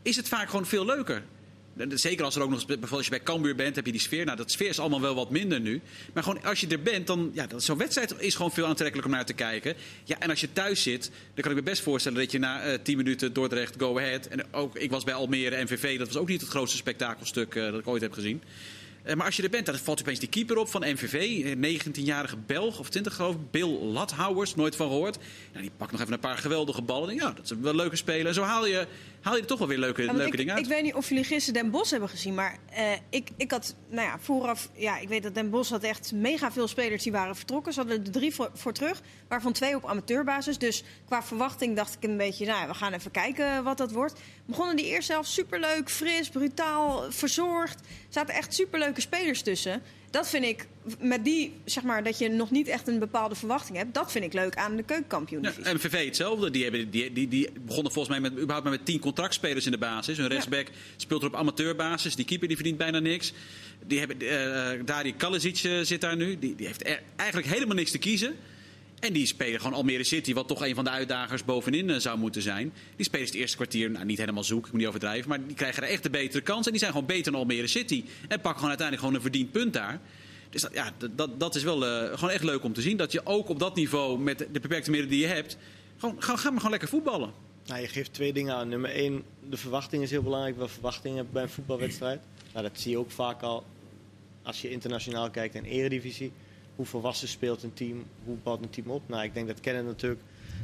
[0.02, 1.22] is het vaak gewoon veel leuker.
[1.76, 4.00] En Zeker als er ook nog, bijvoorbeeld als je bij Cambuur bent, heb je die
[4.00, 4.24] sfeer.
[4.24, 5.80] Nou, dat sfeer is allemaal wel wat minder nu.
[6.12, 9.16] Maar gewoon als je er bent, dan, ja, zo'n wedstrijd is gewoon veel aantrekkelijker om
[9.16, 9.74] naar te kijken.
[10.04, 12.62] Ja, en als je thuis zit, dan kan ik me best voorstellen dat je na
[12.62, 14.26] eh 10 minuten Dordrecht go ahead.
[14.26, 17.70] En ook, ik was bij Almere MVV, dat was ook niet het grootste spektakelstuk eh,
[17.70, 18.42] dat ik ooit heb gezien.
[19.06, 21.14] Eh, Maar als je er bent, dan valt opeens die keeper op van MVV.
[21.44, 23.50] eh, 19-jarige Belg, of 20 geloof ik.
[23.50, 25.18] Bill Lathouwers, nooit van gehoord.
[25.52, 27.14] Nou, die pakt nog even een paar geweldige ballen.
[27.14, 28.26] Ja, dat is wel leuke speler.
[28.26, 28.86] En zo haal je,
[29.20, 30.64] haal je er toch wel weer leuke, Ja, leuke ik, dingen uit.
[30.64, 33.74] ik weet niet of jullie gisteren Den Bosch hebben gezien, maar eh, ik, ik had,
[33.90, 37.12] nou ja, vooraf, ja, ik weet dat Den Bosch had echt mega veel spelers die
[37.12, 37.72] waren vertrokken.
[37.72, 40.58] Ze hadden er drie voor, voor terug, waarvan twee op amateurbasis.
[40.58, 43.92] Dus qua verwachting dacht ik een beetje, nou, ja, we gaan even kijken wat dat
[43.92, 44.20] wordt.
[44.46, 47.80] Begonnen die eerst zelf superleuk, fris, brutaal, verzorgd.
[47.80, 49.82] Er zaten echt superleuke spelers tussen.
[50.10, 50.66] Dat vind ik,
[50.98, 54.24] met die, zeg maar, dat je nog niet echt een bepaalde verwachting hebt, dat vind
[54.24, 55.42] ik leuk aan de keukenkampioen.
[55.42, 56.50] Ja, MVV hetzelfde.
[56.50, 59.72] Die, hebben, die, die, die begonnen volgens mij met, überhaupt maar met tien contractspelers in
[59.72, 60.16] de basis.
[60.16, 62.16] Hun rechtsback speelt er op amateurbasis.
[62.16, 63.32] Die keeper die verdient bijna niks.
[63.86, 66.38] Die hebben, eh Dari Kalisic eh, zit daar nu.
[66.38, 68.34] Die, die heeft er eigenlijk helemaal niks te kiezen.
[69.00, 72.18] En die spelen gewoon Almere City, wat toch een van de uitdagers bovenin eh, zou
[72.18, 72.72] moeten zijn.
[72.96, 75.28] Die spelen het eerste kwartier, nou niet helemaal zoek, ik moet niet overdrijven.
[75.28, 76.64] Maar die krijgen er echt de betere kans.
[76.66, 78.04] En die zijn gewoon beter dan Almere City.
[78.04, 80.00] En pakken gewoon uiteindelijk gewoon een verdiend punt daar.
[80.50, 82.96] Dus ja, dat- dat, is wel eh, gewoon echt leuk om te zien.
[82.96, 85.56] Dat je ook op dat niveau, met de beperkte middelen die je hebt,
[85.96, 87.32] gewoon, ga, maar gewoon lekker voetballen.
[87.66, 88.68] Nou, je geeft twee dingen aan.
[88.68, 90.56] Nummer één, de verwachting is heel belangrijk.
[90.56, 92.20] Wel verwachtingen bij een voetbalwedstrijd.
[92.52, 93.64] Nou, dat zie je ook vaak al
[94.42, 96.32] als je internationaal kijkt in eredivisie.
[96.76, 98.04] Hoe volwassen speelt een team?
[98.24, 99.02] Hoe bouwt een team op?
[99.06, 100.20] Nou, ik denk dat Kenneth natuurlijk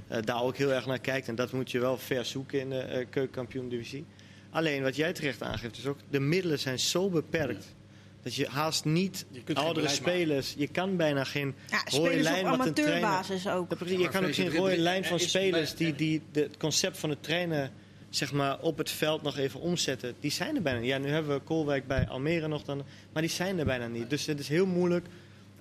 [0.08, 1.28] eh, daar ook heel erg naar kijkt.
[1.28, 4.04] En dat moet je wel ver zoeken in de eh keukenkampioen-divisie.
[4.50, 5.98] Alleen, wat jij terecht aangeeft, is ook...
[6.10, 7.74] de middelen zijn zo beperkt...
[8.22, 9.90] dat je haast niet Je oudere maken.
[10.02, 10.54] spelers...
[10.56, 13.04] je kan bijna geen Ja, rode lijn op wat een trainer...
[13.08, 13.70] amateurbasis ook.
[13.88, 16.98] Je kan ook geen het- rode het- lijn van spelers die, die de- het concept
[16.98, 17.70] van de trainer
[18.10, 20.14] zeg maar, op het veld nog even omzetten.
[20.20, 20.88] Die zijn er bijna niet.
[20.88, 22.82] Ja, nu hebben we Koolwijk bij Almere nog dan.
[23.12, 24.10] Maar die zijn er bijna niet.
[24.10, 25.06] Dus het is heel moeilijk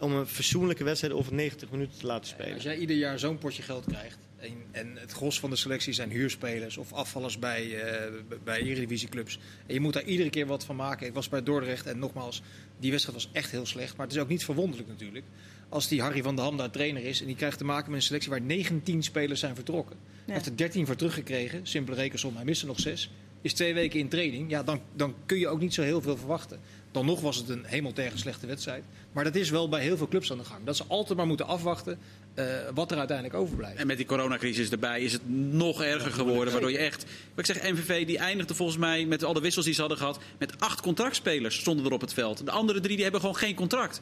[0.01, 2.53] om een fatsoenlijke wedstrijd over 90 minuten te laten spelen.
[2.53, 4.17] Als jij ieder jaar zo'n potje geld krijgt.
[4.37, 8.11] En, en het gros van de selectie zijn huurspelers of afvallers bij, eh
[8.43, 9.39] bij eredivisieclubs.
[9.67, 11.07] En je moet daar iedere keer wat van maken.
[11.07, 12.41] Ik was bij Dordrecht en nogmaals,
[12.79, 13.97] die wedstrijd was echt heel slecht.
[13.97, 15.25] Maar het is ook niet verwonderlijk natuurlijk.
[15.69, 17.99] Als die Harry van der Ham daar trainer is en die krijgt te maken met
[17.99, 19.97] een selectie waar 19 spelers zijn vertrokken.
[20.25, 23.11] Hij heeft er 13 voor teruggekregen, simpele rekensom, hij miste nog 6.
[23.41, 26.17] Is twee weken in training, ja, dan, dan kun je ook niet zo heel veel
[26.17, 26.59] verwachten.
[26.91, 28.83] Dan nog was het een hemeltergen slechte wedstrijd.
[29.11, 30.65] Maar dat is wel bij heel veel clubs aan de gang.
[30.65, 31.99] Dat ze altijd maar moeten afwachten
[32.33, 33.77] eh, wat er uiteindelijk overblijft.
[33.79, 36.51] En met die coronacrisis erbij is het nog erger geworden.
[36.53, 37.05] Waardoor je echt.
[37.35, 39.97] Wat ik zeg, MVV die eindigde volgens mij met al de wissels die ze hadden
[39.99, 40.19] gehad.
[40.39, 42.45] Met acht contractspelers stonden er op het veld.
[42.45, 44.01] De andere drie die hebben gewoon geen contract.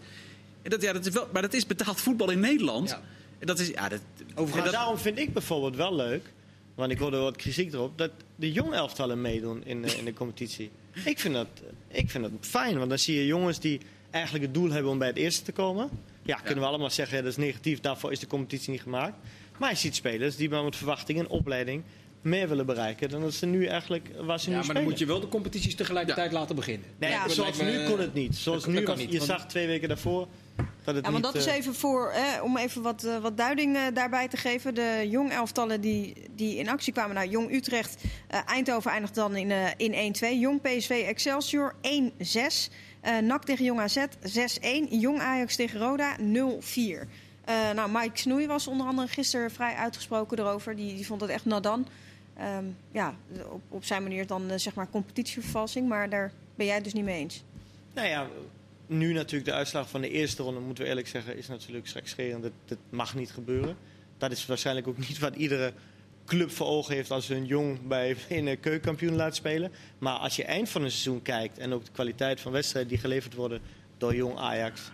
[0.61, 2.89] En dat, ja, dat is wel, maar dat is betaald voetbal in Nederland.
[2.89, 3.01] Ja.
[3.39, 3.67] En dat is.
[3.67, 3.99] Ja, dat,
[4.35, 6.23] En dat- daarom vind ik bijvoorbeeld wel leuk,
[6.75, 10.13] want ik hoorde wat kritiek erop, dat de jong elftallen meedoen in, de- in de
[10.13, 10.69] competitie.
[11.05, 11.47] Ik vind, dat,
[11.87, 13.79] ik vind dat fijn, want dan zie je jongens die
[14.11, 15.89] eigenlijk het doel hebben om bij het eerste te komen.
[16.23, 19.13] Ja, kunnen we allemaal zeggen, ja, dat is negatief, daarvoor is de competitie niet gemaakt.
[19.57, 21.83] Maar je ziet spelers die met verwachting en opleiding
[22.21, 24.99] meer willen bereiken dan dat ze nu eigenlijk, waar ze Ja, nu maar dan moet
[24.99, 26.87] je wel de competities tegelijkertijd laten beginnen.
[26.97, 27.27] Nee, Ja.
[27.27, 28.35] zoals nu kon het niet.
[28.35, 30.27] Zoals dat- nu dat kan was, niet, je want- zag twee weken daarvoor
[30.83, 33.37] dat het Ja, want dat is eh, even voor, hè, om even wat, eh, wat
[33.37, 34.75] duiding eh, daarbij te geven.
[34.75, 37.15] De jong elftallen die, die in actie kwamen.
[37.15, 40.39] Nou, Jong Utrecht, eh, Eindhoven eindigt dan in, eh, in 1-2.
[40.39, 42.69] Jong PSV Excelsior 1-6.
[43.01, 44.89] Eh NAC tegen Jong AZ 6-1.
[44.89, 47.07] Jong Ajax tegen Roda 0-4.
[47.49, 50.75] Eh, nou, Mike Snoei was onder andere gisteren vrij uitgesproken erover.
[50.75, 51.87] Die, die vond het echt nadan.
[52.37, 53.15] Ehm ja,
[53.49, 55.87] op, op zijn manier dan eh, zeg maar competitievervalsing.
[55.87, 57.43] Maar daar ben jij dus niet mee eens.
[57.93, 58.27] Nou ja,
[58.87, 62.43] nu natuurlijk de uitslag van de eerste ronde, moeten we eerlijk zeggen, is natuurlijk schekscherend.
[62.43, 63.77] Dat, dat mag niet gebeuren.
[64.17, 65.73] Dat is waarschijnlijk ook niet wat iedere
[66.29, 69.71] club voor ogen heeft als hun jong bij in een keukenkampioen laat spelen.
[69.97, 72.99] Maar als je eind van een seizoen kijkt en ook de kwaliteit van wedstrijden die
[72.99, 73.61] geleverd worden
[73.97, 74.91] door jong Ajax.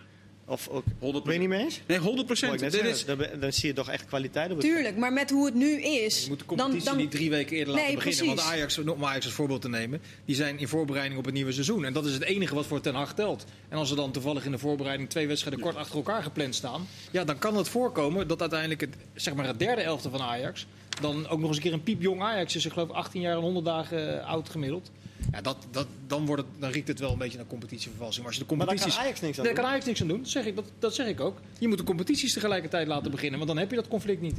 [0.47, 1.23] Of ook, 100%.
[1.23, 1.81] ben je niet mee eens?
[1.87, 2.73] Nee, 100 Wou procent.
[2.73, 5.81] zeggen, dan, zie je toch echt kwaliteit op het Tuurlijk, maar met hoe het nu
[5.81, 6.23] is.
[6.23, 8.25] Je moet de dan, competitie dan, niet drie weken eerder laten Nee, beginnen.
[8.25, 8.53] Want precies.
[8.53, 11.85] Ajax, om Ajax als voorbeeld te nemen, die zijn in voorbereiding op het nieuwe seizoen.
[11.85, 13.45] En dat is het enige wat voor Ten Hag telt.
[13.69, 16.87] En als er dan toevallig in de voorbereiding twee wedstrijden kort achter elkaar gepland staan,
[17.11, 20.65] ja, dan kan het voorkomen dat uiteindelijk het, zeg maar het derde elfte van Ajax
[21.01, 22.65] dan ook nog eens een keer een piepjong Ajax is.
[22.65, 24.91] Ik geloof 18 jaar en 100 dagen eh, oud gemiddeld.
[25.31, 28.17] Ja, dat, dat, dan, wordt het, dan riekt het wel een beetje naar competitievervalsing.
[28.25, 28.95] Maar als je de Maar daar competities...
[28.97, 29.63] kan Ajax niks aan Daar doen.
[29.63, 31.37] kan Ajax niks aan doen, dat zeg, ik, dat, dat zeg ik ook.
[31.59, 34.37] Je moet de competities tegelijkertijd laten beginnen, want dan heb je dat conflict niet.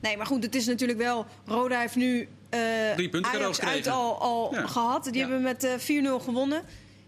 [0.00, 1.26] Nee, maar goed, het is natuurlijk wel.
[1.46, 2.60] Roda heeft nu eh
[2.96, 4.66] Drie punten Ajax uit al, al Ja.
[4.66, 5.04] gehad.
[5.04, 5.20] Die Ja.
[5.20, 6.62] hebben met eh 4-0 gewonnen.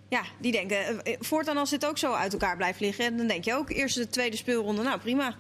[0.09, 3.45] Ja, die denken, eh, voortaan als dit ook zo uit elkaar blijft liggen, dan denk
[3.45, 4.83] je ook eerst de tweede speelronde.
[4.83, 5.35] Nou, prima.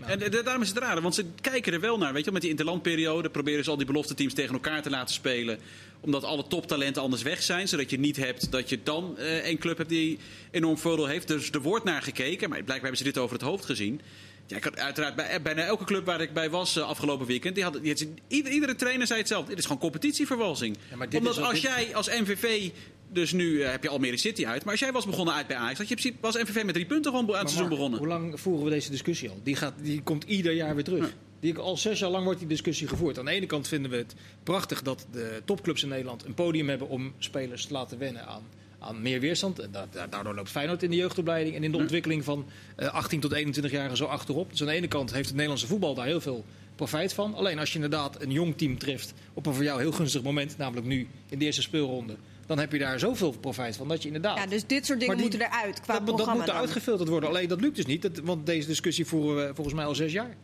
[0.00, 2.08] En eh, daarom is het raar, want ze kijken er wel naar.
[2.12, 4.90] Weet je, wel, met die interlandperiode proberen ze al die belofte teams tegen elkaar te
[4.90, 5.58] laten spelen.
[6.00, 7.68] Omdat alle toptalenten anders weg zijn.
[7.68, 10.18] Zodat je niet hebt dat je dan eh één club hebt die
[10.50, 11.28] enorm voordeel heeft.
[11.28, 12.48] Dus er wordt naar gekeken.
[12.48, 14.00] Maar blijkbaar hebben ze dit over het hoofd gezien.
[14.46, 17.54] Ja, ik had uiteraard bij bijna elke club waar ik bij was eh, afgelopen weekend.
[17.54, 19.48] Die had, die had, ieder- iedere trainer zei hetzelfde.
[19.48, 20.76] Dit is gewoon competitievervalsing.
[20.90, 22.70] Ja, maar dit Omdat als dit- jij als MVV.
[23.12, 24.62] Dus nu eh, heb je Almere City uit.
[24.62, 25.78] Maar als jij was begonnen uit bij Ajax.
[25.78, 27.98] had je principe was MVV met drie punten gewoon aan het Maar seizoen Mark, begonnen.
[27.98, 29.40] Hoe lang voeren we deze discussie al?
[29.42, 31.14] Die, gaat, die komt ieder jaar weer terug.
[31.40, 33.18] Die, al zes jaar lang wordt die discussie gevoerd.
[33.18, 36.68] Aan de ene kant vinden we het prachtig dat de topclubs in Nederland een podium
[36.68, 38.42] hebben om spelers te laten wennen aan,
[38.78, 39.58] aan meer weerstand.
[39.58, 42.88] En da- da- daardoor loopt Feyenoord in de jeugdopleiding en in de ontwikkeling van eh,
[42.94, 44.50] 18 tot 21 jarigen zo achterop.
[44.50, 46.44] Dus aan de ene kant heeft het Nederlandse voetbal daar heel veel
[46.76, 47.34] profijt van.
[47.34, 50.56] Alleen als je inderdaad een jong team treft op een voor jou heel gunstig moment,
[50.58, 52.16] namelijk nu in de eerste speelronde,
[52.46, 54.36] dan heb je daar zoveel profijt van dat je inderdaad...
[54.38, 57.28] Ja, dus dit soort dingen die- moeten eruit qua dat, dat moet er uitgefilterd worden.
[57.28, 58.02] Alleen dat lukt dus niet.
[58.02, 60.36] Dat, want deze discussie voeren we volgens mij al zes jaar.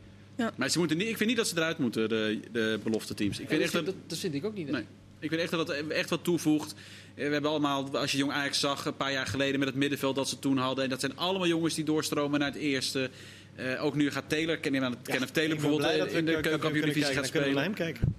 [0.57, 3.39] Maar ze moeten niet, ik vind niet dat ze eruit moeten, de, de belofte teams.
[3.39, 4.71] Ik vind echt dat, dat, dat, dat vind ik ook niet.
[4.71, 4.85] nee.
[5.19, 6.73] ik vind echt dat het echt wat toevoegt.
[6.73, 9.77] Eh, We hebben allemaal, als je jong Ajax zag een paar jaar geleden met het
[9.77, 10.85] middenveld dat ze toen hadden.
[10.85, 13.11] En dat zijn allemaal jongens die doorstromen naar het eerste.
[13.55, 15.93] Eh, ook nu gaat Taylor, ken je aan het Kenneth Taylor Ik ben bijvoorbeeld blij
[15.93, 17.77] eh, dat we in de keukenkampioen-divisie gaat dan kunnen we spelen.
[17.77, 18.15] naar hem kijken.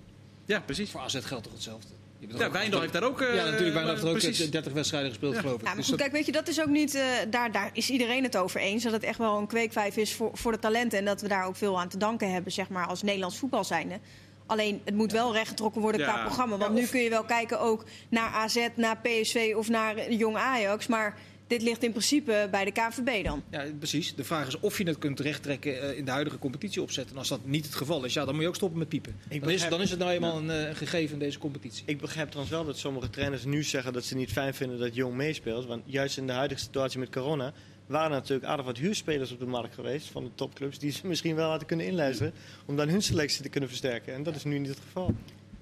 [0.46, 0.90] Ja, precies.
[0.90, 1.88] Voor AZ geldt toch hetzelfde?
[2.20, 3.22] Ja, Wijndal heeft daar ook...
[3.22, 3.74] eh, Ja, natuurlijk.
[3.74, 4.52] Wijndal heeft er ook precies.
[4.52, 5.40] 30 wedstrijden gespeeld, Ja.
[5.40, 5.62] geloof ik.
[5.62, 6.96] Ja, maar Dus goed, dat- kijk, weet je, dat is ook niet.
[6.96, 8.84] eh, daar, daar is iedereen het over eens.
[8.84, 11.00] Dat het echt wel een kweekvijf is voor, voor de talenten.
[11.00, 13.64] En dat we daar ook veel aan te danken hebben, zeg maar, als Nederlands voetbal
[13.64, 14.00] zijnde.
[14.46, 16.12] Alleen, het moet wel rechtgetrokken worden Ja.
[16.14, 16.58] qua programma.
[16.58, 20.20] Want Ja, nu kun je wel kijken ook naar AZ, naar PSV of naar eh,
[20.20, 20.88] Jong Ajax.
[20.88, 21.18] Maar
[21.48, 23.44] dit ligt in principe bij de KVB dan.
[23.50, 24.16] ja, precies.
[24.16, 27.14] De vraag is of je het kunt terechttrekken eh, in de huidige competitie opzetten.
[27.14, 29.16] En als dat niet het geval is, ja, dan moet je ook stoppen met piepen.
[29.28, 31.84] Dan is, begrijp- dan is het nou eenmaal een eh, gegeven in deze competitie.
[31.86, 34.96] Ik begrijp trouwens wel dat sommige trainers nu zeggen dat ze niet fijn vinden dat
[34.96, 35.66] Jong meespeelt.
[35.66, 37.54] Want juist in de huidige situatie met corona
[37.86, 40.80] waren er natuurlijk aardig wat huurspelers op de markt geweest van de topclubs.
[40.80, 42.34] Die ze misschien wel hadden kunnen inluisteren
[42.66, 44.14] om dan hun selectie te kunnen versterken.
[44.14, 45.16] En dat is nu niet het geval.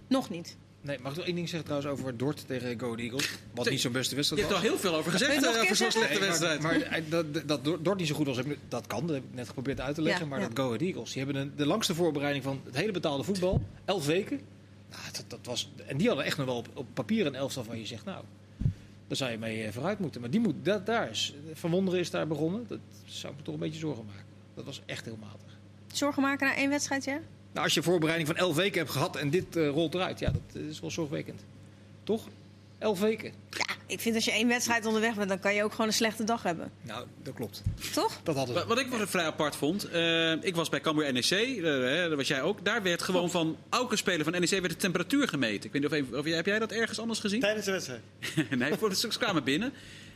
[0.07, 0.57] Nog niet.
[0.85, 3.29] Nee, mag ik nog één ding zeggen trouwens over Dort tegen Go Eagles?
[3.53, 5.53] Wat niet zo'n beste Je wedstrijd hebt er al heel veel over gezegd je eh,
[5.53, 6.61] een over zo'n slechte Nee, wedstrijd.
[6.61, 9.05] Maar, maar hij- dat, dat Dort niet zo goed was, dat kan.
[9.07, 10.23] Dat heb ik net geprobeerd uit te leggen.
[10.23, 10.47] Ja, maar ja.
[10.47, 13.61] dat Go Eagles, die hebben een, de langste voorbereiding van het hele betaalde voetbal.
[13.85, 14.39] Elf weken.
[14.89, 17.63] Nou, dat, dat was, en die hadden echt nog wel op, op papier een elftal
[17.63, 18.23] van je zegt, nou,
[19.07, 20.21] daar zou je mee eh, vooruit moeten.
[20.21, 22.65] Maar die moet, dat, daar is, Van Wonderen is daar begonnen.
[22.67, 24.25] Dat zou me toch een beetje zorgen maken.
[24.55, 25.57] Dat was echt heel matig.
[25.93, 27.19] Zorgen maken na één wedstrijd, ja?
[27.55, 30.19] Nou, als je een voorbereiding van elf weken hebt gehad en dit eh, rolt eruit,
[30.19, 31.41] ja, dat is wel zorgwekkend.
[32.03, 32.27] Toch?
[32.77, 33.31] Elf weken.
[33.49, 35.93] Ja, ik vind als je één wedstrijd onderweg bent, dan kan je ook gewoon een
[35.93, 36.71] slechte dag hebben.
[36.81, 37.63] Nou, dat klopt.
[37.93, 38.19] Toch?
[38.23, 38.65] Dat hadden we.
[38.65, 42.17] Wat ik wel vrij apart vond, eh, ik was bij Cambuur NEC, eh, hè, dat
[42.17, 42.65] was jij ook.
[42.65, 45.65] Daar werd gewoon van elke speler van NEC werd de temperatuur gemeten.
[45.65, 47.39] Ik weet niet of, even, of jij, heb jij dat ergens anders gezien?
[47.39, 48.01] Tijdens de wedstrijd.
[48.49, 49.73] nee, voor de, ze kwamen binnen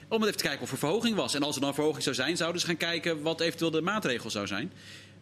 [0.07, 1.33] om even te kijken of er verhoging was.
[1.33, 4.29] En als er dan verhoging zou zijn, zouden ze gaan kijken wat eventueel de maatregel
[4.29, 4.71] zou zijn.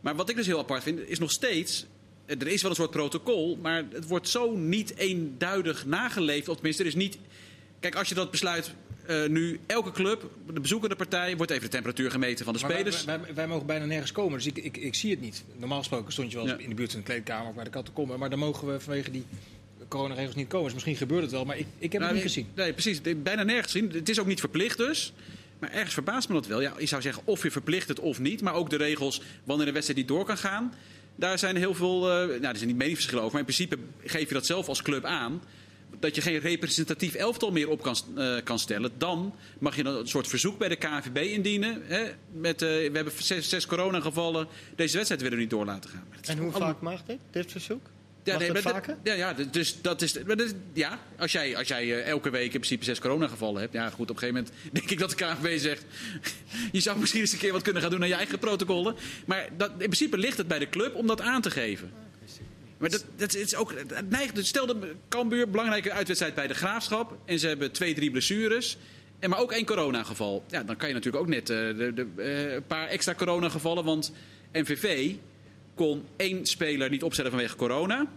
[0.01, 1.85] Maar wat ik dus heel apart vind, is nog steeds...
[2.27, 6.47] Er is wel een soort protocol, maar het wordt zo niet eenduidig nageleefd.
[6.49, 7.17] Of tenminste, er is niet...
[7.79, 8.73] Kijk, als je dat besluit
[9.05, 11.37] eh, nu, elke club, de bezoekende partij...
[11.37, 13.03] wordt even de temperatuur gemeten van de Maar spelers.
[13.05, 15.43] wij, wij- wij mogen bijna nergens komen, dus ik, ik, ik zie het niet.
[15.57, 16.57] Normaal gesproken stond je wel Ja.
[16.57, 18.19] in de buurt van de kleedkamer bij de catacomben.
[18.19, 19.25] Maar dan mogen we vanwege die
[19.87, 20.63] coronaregels niet komen.
[20.65, 22.65] Dus misschien gebeurt het wel, maar ik, ik heb Nou, het niet nee, gezien.
[22.65, 23.21] Nee, precies.
[23.23, 23.91] Bijna nergens gezien.
[23.91, 25.13] Het is ook niet verplicht dus.
[25.59, 26.61] Maar ergens verbaast me dat wel.
[26.61, 28.41] Ja, je zou zeggen of je verplicht het of niet.
[28.41, 30.73] Maar ook de regels wanneer een wedstrijd niet door kan gaan.
[31.17, 32.09] Daar zijn heel veel...
[32.11, 33.37] eh, nou, er zijn niet meningsverschillen over.
[33.39, 33.77] Maar in principe
[34.09, 35.41] geef je dat zelf als club aan.
[35.99, 38.91] Dat je geen representatief elftal meer op kan, eh, kan stellen.
[38.97, 41.81] Dan mag je een soort verzoek bij de KNVB indienen.
[41.85, 44.47] Hè, met, eh, we hebben zes, zes coronagevallen.
[44.75, 46.03] Deze wedstrijd willen we niet door laten gaan.
[46.21, 47.89] En hoe allemaal- vaak mag dit, dit verzoek?
[48.27, 48.97] Ja, nee, vaker?
[49.03, 50.13] Ja, ja, dus dat is.
[50.23, 53.61] maar dat is- Ja, als jij, als jij eh, elke week in principe zes coronagevallen
[53.61, 53.73] hebt.
[53.73, 55.85] Ja, goed, op een gegeven moment denk ik dat de KNVB zegt.
[56.71, 58.95] je zou misschien eens een keer wat kunnen gaan doen aan je eigen protocollen.
[59.25, 61.91] Maar dat, in principe ligt het bij de club om dat aan te geven.
[62.77, 63.73] Maar dat, dat is ook.
[63.87, 67.17] Het neigt, stel de Cambuur, belangrijke uitwedstrijd bij de graafschap.
[67.25, 68.77] En ze hebben twee, drie blessures.
[69.19, 70.43] En maar ook één coronageval.
[70.49, 73.83] Ja, dan kan je natuurlijk ook net eh, de, de, eh, een paar extra coronagevallen.
[73.83, 74.11] Want
[74.51, 75.13] NVV
[75.77, 78.07] kon één speler niet opstellen vanwege corona.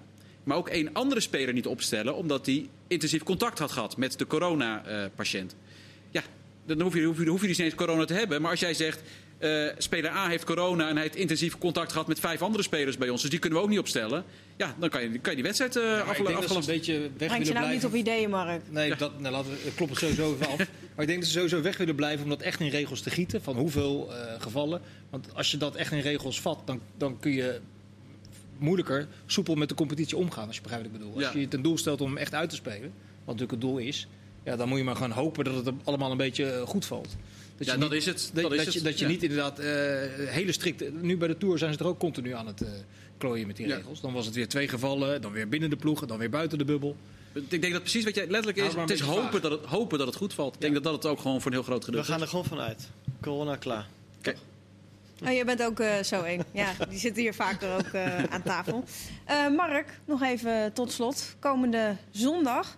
[0.44, 4.26] Maar ook één andere speler niet opstellen omdat hij intensief contact had gehad met de
[4.26, 5.56] corona-patiënt.
[6.10, 6.22] ja,
[6.66, 8.42] dan hoef je, hoef, dus niet eens corona te hebben.
[8.42, 9.02] Maar als jij zegt,
[9.40, 12.96] eh, speler A heeft corona en hij heeft intensief contact gehad met vijf andere spelers
[12.98, 13.20] bij ons.
[13.20, 14.24] Dus die kunnen we ook niet opstellen.
[14.56, 16.56] Ja, dan kan je, kan je die wedstrijd eh Maar ik afle- denk dat ze
[16.58, 18.62] een beetje weg Breng je nou niet op ideeën, Mark?
[18.70, 20.56] Nee, dat, nou, laten we, ik klop het sowieso even af.
[20.94, 23.10] Maar ik denk dat ze sowieso weg willen blijven om dat echt in regels te
[23.10, 23.42] gieten.
[23.42, 24.80] Van hoeveel eh, gevallen.
[25.10, 27.60] Want als je dat echt in regels vat, dan, dan kun je
[28.58, 30.46] moeilijker soepel met de competitie omgaan.
[30.46, 31.24] Als je begrijpt wat ik bedoel.
[31.24, 32.92] Als je je ten doel stelt om hem echt uit te spelen,
[33.24, 34.08] wat natuurlijk het doel is.
[34.44, 37.16] Ja, dan moet je maar gewoon hopen dat het allemaal een beetje goed valt.
[37.60, 38.30] Dat Ja, je dat niet- is het.
[38.34, 38.74] Dat, Dat is dat het.
[38.74, 39.10] je, dat je Ja.
[39.10, 39.66] niet inderdaad eh,
[40.28, 40.90] hele strikte...
[41.00, 42.68] Nu bij de Tour zijn ze er ook continu aan het eh,
[43.18, 43.76] klooien met die Ja.
[43.76, 44.00] regels.
[44.00, 46.64] Dan was het weer twee gevallen, dan weer binnen de ploeg, dan weer buiten de
[46.64, 46.96] bubbel.
[47.48, 48.74] Ik denk dat precies wat jij letterlijk is.
[48.74, 50.54] Het is hopen dat het, hopen dat het goed valt.
[50.54, 52.22] Ik denk dat dat het ook gewoon voor een heel groot We gedeelte gaan is.
[52.22, 52.88] er gewoon van uit.
[53.20, 53.86] Corona klaar.
[55.24, 56.44] Oh, je bent ook eh, zo één.
[56.52, 58.84] Ja, die zitten hier vaker ook eh, aan tafel.
[59.24, 61.36] Eh, Mark, nog even tot slot.
[61.38, 62.76] Komende zondag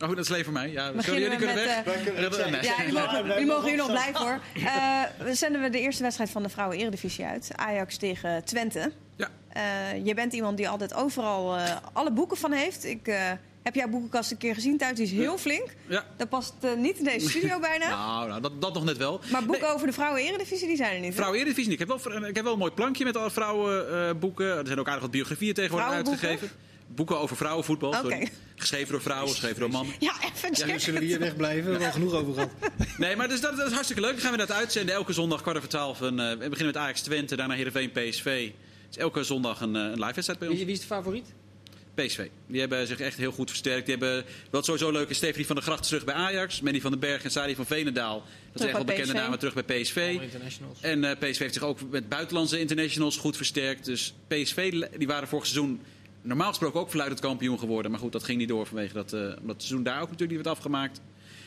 [0.00, 0.70] Oh, dat is alleen voor mij.
[0.70, 1.84] Ja, sorry, beginnen jullie we kunnen met...
[1.84, 1.94] weg.
[1.94, 4.40] eh, kunnen ja, jullie mogen, jullie mogen hier nog blijven hoor.
[4.54, 7.50] Eh, we zenden we de eerste wedstrijd van de Vrouwen Eredivisie uit.
[7.56, 8.92] Ajax tegen Twente.
[9.16, 9.28] Ja.
[9.48, 12.84] Eh, je bent iemand die altijd overal eh, alle boeken van heeft.
[12.84, 13.30] Ik eh,
[13.62, 14.96] heb jouw boekenkast een keer gezien thuis.
[14.96, 15.74] Die is heel flink.
[15.86, 16.04] Ja.
[16.16, 17.88] Dat past niet in deze studio bijna.
[17.88, 19.20] Nou, nou, dat, dat nog net wel.
[19.30, 21.08] Maar boeken over de Vrouwen Eredivisie, die zijn er niet.
[21.08, 21.14] hè?
[21.14, 21.72] Vrouwen Eredivisie.
[21.72, 24.46] Ik heb wel, ik heb wel een mooi plankje met alle vrouwenboeken.
[24.58, 26.50] er zijn ook aardig wat biografieën tegenwoordig uitgegeven.
[26.94, 27.88] Boeken over vrouwenvoetbal.
[27.88, 27.98] Oké.
[28.00, 28.28] sorry.
[28.56, 29.94] Geschreven door vrouwen, geschreven door mannen.
[29.98, 30.72] Ja, even Ja, checken.
[30.72, 31.64] nu zullen we hier wegblijven.
[31.64, 32.50] We hebben er al genoeg over gehad.
[32.98, 34.12] Nee, maar dus dat, dat is hartstikke leuk.
[34.12, 34.94] Dan gaan we dat uitzenden.
[34.94, 36.00] Elke zondag kwart over twaalf.
[36.00, 38.50] Een, eh, we beginnen met Ajax Twente, daarna Heerenveen PSV.
[38.88, 40.56] Dus elke zondag een, eh, een live wedstrijd bij ons.
[40.56, 41.26] Wie, wie is de favoriet?
[41.94, 42.28] PSV.
[42.46, 43.86] Die hebben zich echt heel goed versterkt.
[43.86, 46.60] Die hebben, wat sowieso leuk is, Stefanie van der Gracht terug bij Ajax.
[46.60, 48.14] Manny van den Berg en Sadi van Veenendaal.
[48.18, 49.22] Dat zijn echt wel bekende PSV.
[49.22, 50.18] namen terug bij PSV.
[50.80, 53.84] En eh, PSV heeft zich ook met buitenlandse internationals goed versterkt.
[53.84, 55.80] Dus PSV die waren vorig seizoen
[56.28, 57.90] normaal gesproken ook verluidend kampioen geworden.
[57.90, 60.30] Maar goed, dat ging niet door vanwege dat, eh, omdat het seizoen daar ook natuurlijk
[60.30, 61.00] niet werd afgemaakt.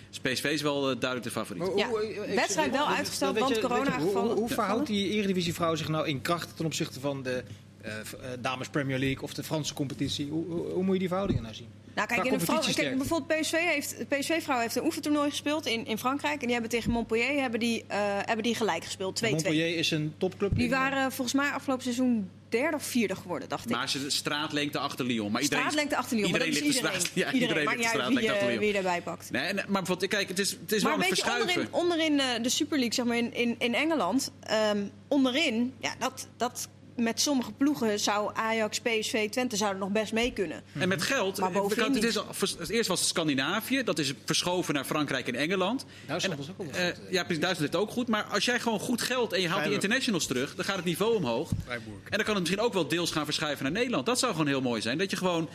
[0.09, 1.63] Dus PSV is wel eh, duidelijk de favoriet.
[1.75, 1.89] Ja,
[2.35, 3.99] wedstrijd wel dat- uitgesteld, dat want weet je, corona
[4.35, 7.43] Hoe, verhoudt die Eredivisie-vrouw zich nou in kracht ten opzichte van de
[7.81, 7.93] eh,
[8.39, 10.29] Dames Premier League of de Franse competitie?
[10.29, 11.67] Hoe, hoe, hoe moet je die verhoudingen nou zien?
[11.93, 15.97] Nou, kijk, in de kijk, bijvoorbeeld PSV heeft, PSV-vrouw heeft een oefentoernooi gespeeld in, in
[15.97, 16.33] Frankrijk.
[16.33, 19.29] En die hebben tegen Montpellier hebben die, eh, hebben die gelijk gespeeld, 2-2.
[19.31, 20.55] Montpellier is een topclub.
[20.55, 23.75] Die waren volgens mij afgelopen seizoen derde of vierde geworden, dacht ik.
[23.75, 25.31] Maar ze straatlengte achter Lyon.
[25.31, 26.83] Maar iedereen, Straatlengte achter Lyon, maar iedereen iedereen.
[26.91, 27.41] ligt de straat- Ja, iedereen.
[27.41, 28.71] iedereen ligt de wie, straatlengte je- achter wie Lyon.
[28.71, 29.31] je erbij pakt.
[29.31, 31.67] Nee, en- maar bijvoorbeeld, kijk, het is, het is Maar wel een je, verschuiven.
[31.71, 35.93] onderin, onderin eh, de Super League, zeg maar in, in, in Engeland, ehm, onderin, ja,
[35.99, 40.63] dat, dat met sommige ploegen zou Ajax, PSV, Twente zouden nog best mee kunnen.
[40.79, 44.13] En met geld, Maar eh, bovenin het is vers- eerst was het Scandinavië, dat is
[44.25, 45.85] verschoven naar Frankrijk en Engeland.
[46.07, 48.07] Duitsland En, was ook wel eh, goed, ja, precies, Duitsland heeft het ook goed.
[48.07, 50.85] Maar als jij gewoon goed geld en je haalt die internationals terug, dan gaat het
[50.85, 51.51] niveau omhoog.
[51.67, 54.05] En dan kan het misschien ook wel deels gaan verschuiven naar Nederland.
[54.05, 54.97] Dat zou gewoon heel mooi zijn.
[54.97, 55.49] Dat je gewoon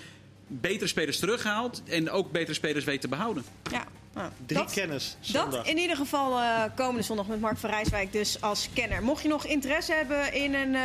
[0.46, 3.44] betere spelers terughaalt en ook betere spelers weet te behouden.
[3.70, 3.86] Ja.
[4.16, 5.50] Nou, Drie dat- kennis zondag.
[5.50, 9.02] Dat in ieder geval eh, komende zondag met Mark van Rijswijk dus als kenner.
[9.02, 10.82] Mocht je nog interesse hebben in een eh,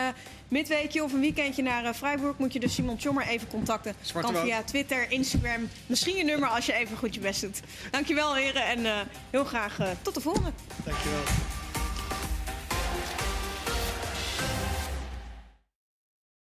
[0.47, 2.38] midweekje of een weekendje naar eh, Freiburg...
[2.38, 3.95] moet je dus Simon Tjommer even contacten.
[4.01, 7.59] Zwarte kan via Twitter, Instagram, misschien je nummer als je even goed je best doet.
[7.91, 10.51] Dankjewel heren en heel graag tot de volgende.
[10.86, 11.23] Dankjewel.